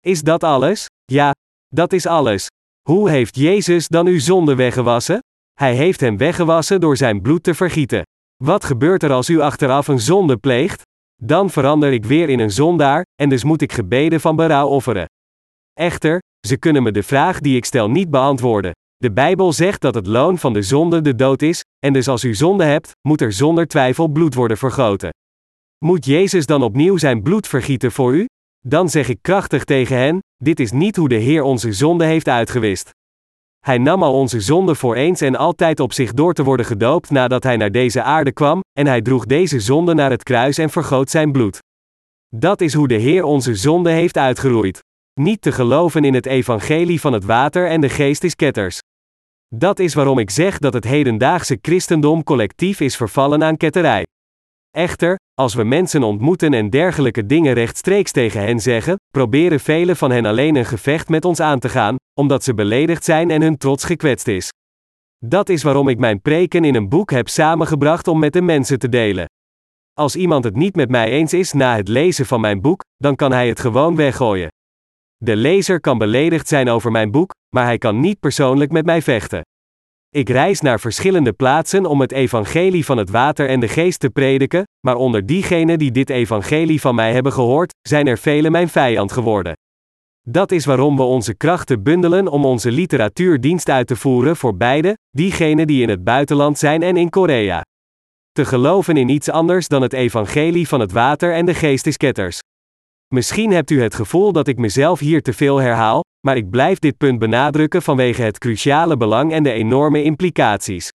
[0.00, 0.86] Is dat alles?
[1.04, 1.32] Ja,
[1.74, 2.46] dat is alles.
[2.88, 5.18] Hoe heeft Jezus dan uw zonde weggewassen?
[5.54, 8.02] Hij heeft hem weggewassen door zijn bloed te vergieten.
[8.44, 10.82] Wat gebeurt er als u achteraf een zonde pleegt?
[11.22, 15.06] Dan verander ik weer in een zondaar, en dus moet ik gebeden van berouw offeren.
[15.72, 18.72] Echter, ze kunnen me de vraag die ik stel niet beantwoorden.
[18.96, 22.24] De Bijbel zegt dat het loon van de zonde de dood is, en dus als
[22.24, 25.10] u zonde hebt, moet er zonder twijfel bloed worden vergoten.
[25.84, 28.26] Moet Jezus dan opnieuw zijn bloed vergieten voor u?
[28.66, 32.28] Dan zeg ik krachtig tegen hen: Dit is niet hoe de Heer onze zonde heeft
[32.28, 32.90] uitgewist.
[33.58, 37.10] Hij nam al onze zonde voor eens en altijd op zich door te worden gedoopt
[37.10, 40.70] nadat hij naar deze aarde kwam, en hij droeg deze zonde naar het kruis en
[40.70, 41.58] vergoot zijn bloed.
[42.28, 44.82] Dat is hoe de Heer onze zonde heeft uitgeroeid.
[45.20, 48.78] Niet te geloven in het evangelie van het water en de geest is ketters.
[49.54, 54.06] Dat is waarom ik zeg dat het hedendaagse christendom collectief is vervallen aan ketterij.
[54.70, 60.10] Echter, als we mensen ontmoeten en dergelijke dingen rechtstreeks tegen hen zeggen, proberen velen van
[60.10, 63.56] hen alleen een gevecht met ons aan te gaan, omdat ze beledigd zijn en hun
[63.56, 64.48] trots gekwetst is.
[65.24, 68.78] Dat is waarom ik mijn preken in een boek heb samengebracht om met de mensen
[68.78, 69.26] te delen.
[69.92, 73.16] Als iemand het niet met mij eens is na het lezen van mijn boek, dan
[73.16, 74.48] kan hij het gewoon weggooien.
[75.16, 79.02] De lezer kan beledigd zijn over mijn boek, maar hij kan niet persoonlijk met mij
[79.02, 79.42] vechten.
[80.10, 84.10] Ik reis naar verschillende plaatsen om het evangelie van het water en de geest te
[84.10, 88.68] prediken, maar onder diegenen die dit evangelie van mij hebben gehoord, zijn er velen mijn
[88.68, 89.52] vijand geworden.
[90.28, 94.96] Dat is waarom we onze krachten bundelen om onze literatuurdienst uit te voeren voor beide,
[95.10, 97.62] diegenen die in het buitenland zijn en in Korea.
[98.32, 101.96] Te geloven in iets anders dan het evangelie van het water en de geest is
[101.96, 102.38] ketters.
[103.14, 106.78] Misschien hebt u het gevoel dat ik mezelf hier te veel herhaal, maar ik blijf
[106.78, 110.90] dit punt benadrukken vanwege het cruciale belang en de enorme implicaties.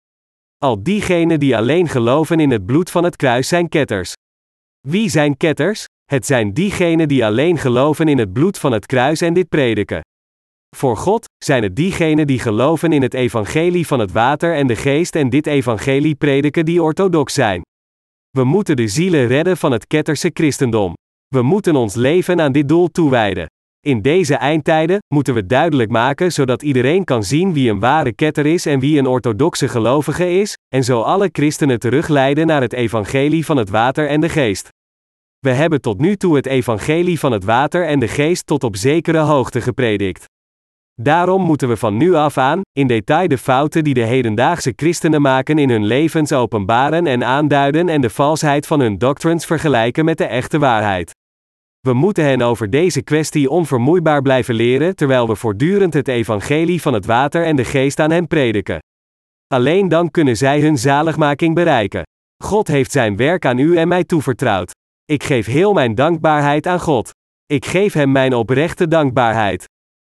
[0.58, 4.14] Al diegenen die alleen geloven in het bloed van het kruis zijn ketters.
[4.88, 5.86] Wie zijn ketters?
[6.06, 10.02] Het zijn diegenen die alleen geloven in het bloed van het kruis en dit prediken.
[10.76, 14.76] Voor God zijn het diegenen die geloven in het evangelie van het water en de
[14.76, 17.62] geest en dit evangelie prediken die orthodox zijn.
[18.30, 20.94] We moeten de zielen redden van het ketterse christendom.
[21.36, 23.46] We moeten ons leven aan dit doel toewijden.
[23.86, 28.46] In deze eindtijden moeten we duidelijk maken zodat iedereen kan zien wie een ware ketter
[28.46, 33.46] is en wie een orthodoxe gelovige is, en zo alle christenen terugleiden naar het evangelie
[33.46, 34.70] van het water en de geest.
[35.40, 38.76] We hebben tot nu toe het evangelie van het water en de geest tot op
[38.76, 40.26] zekere hoogte gepredikt.
[41.02, 45.22] Daarom moeten we van nu af aan, in detail de fouten die de hedendaagse christenen
[45.22, 50.18] maken in hun levens openbaren en aanduiden en de valsheid van hun doctrines vergelijken met
[50.18, 51.18] de echte waarheid.
[51.80, 56.94] We moeten hen over deze kwestie onvermoeibaar blijven leren terwijl we voortdurend het evangelie van
[56.94, 58.80] het water en de geest aan hen prediken.
[59.48, 62.04] Alleen dan kunnen zij hun zaligmaking bereiken.
[62.44, 64.72] God heeft zijn werk aan u en mij toevertrouwd.
[65.06, 67.10] Ik geef heel mijn dankbaarheid aan God.
[67.46, 69.66] Ik geef hem mijn oprechte dankbaarheid.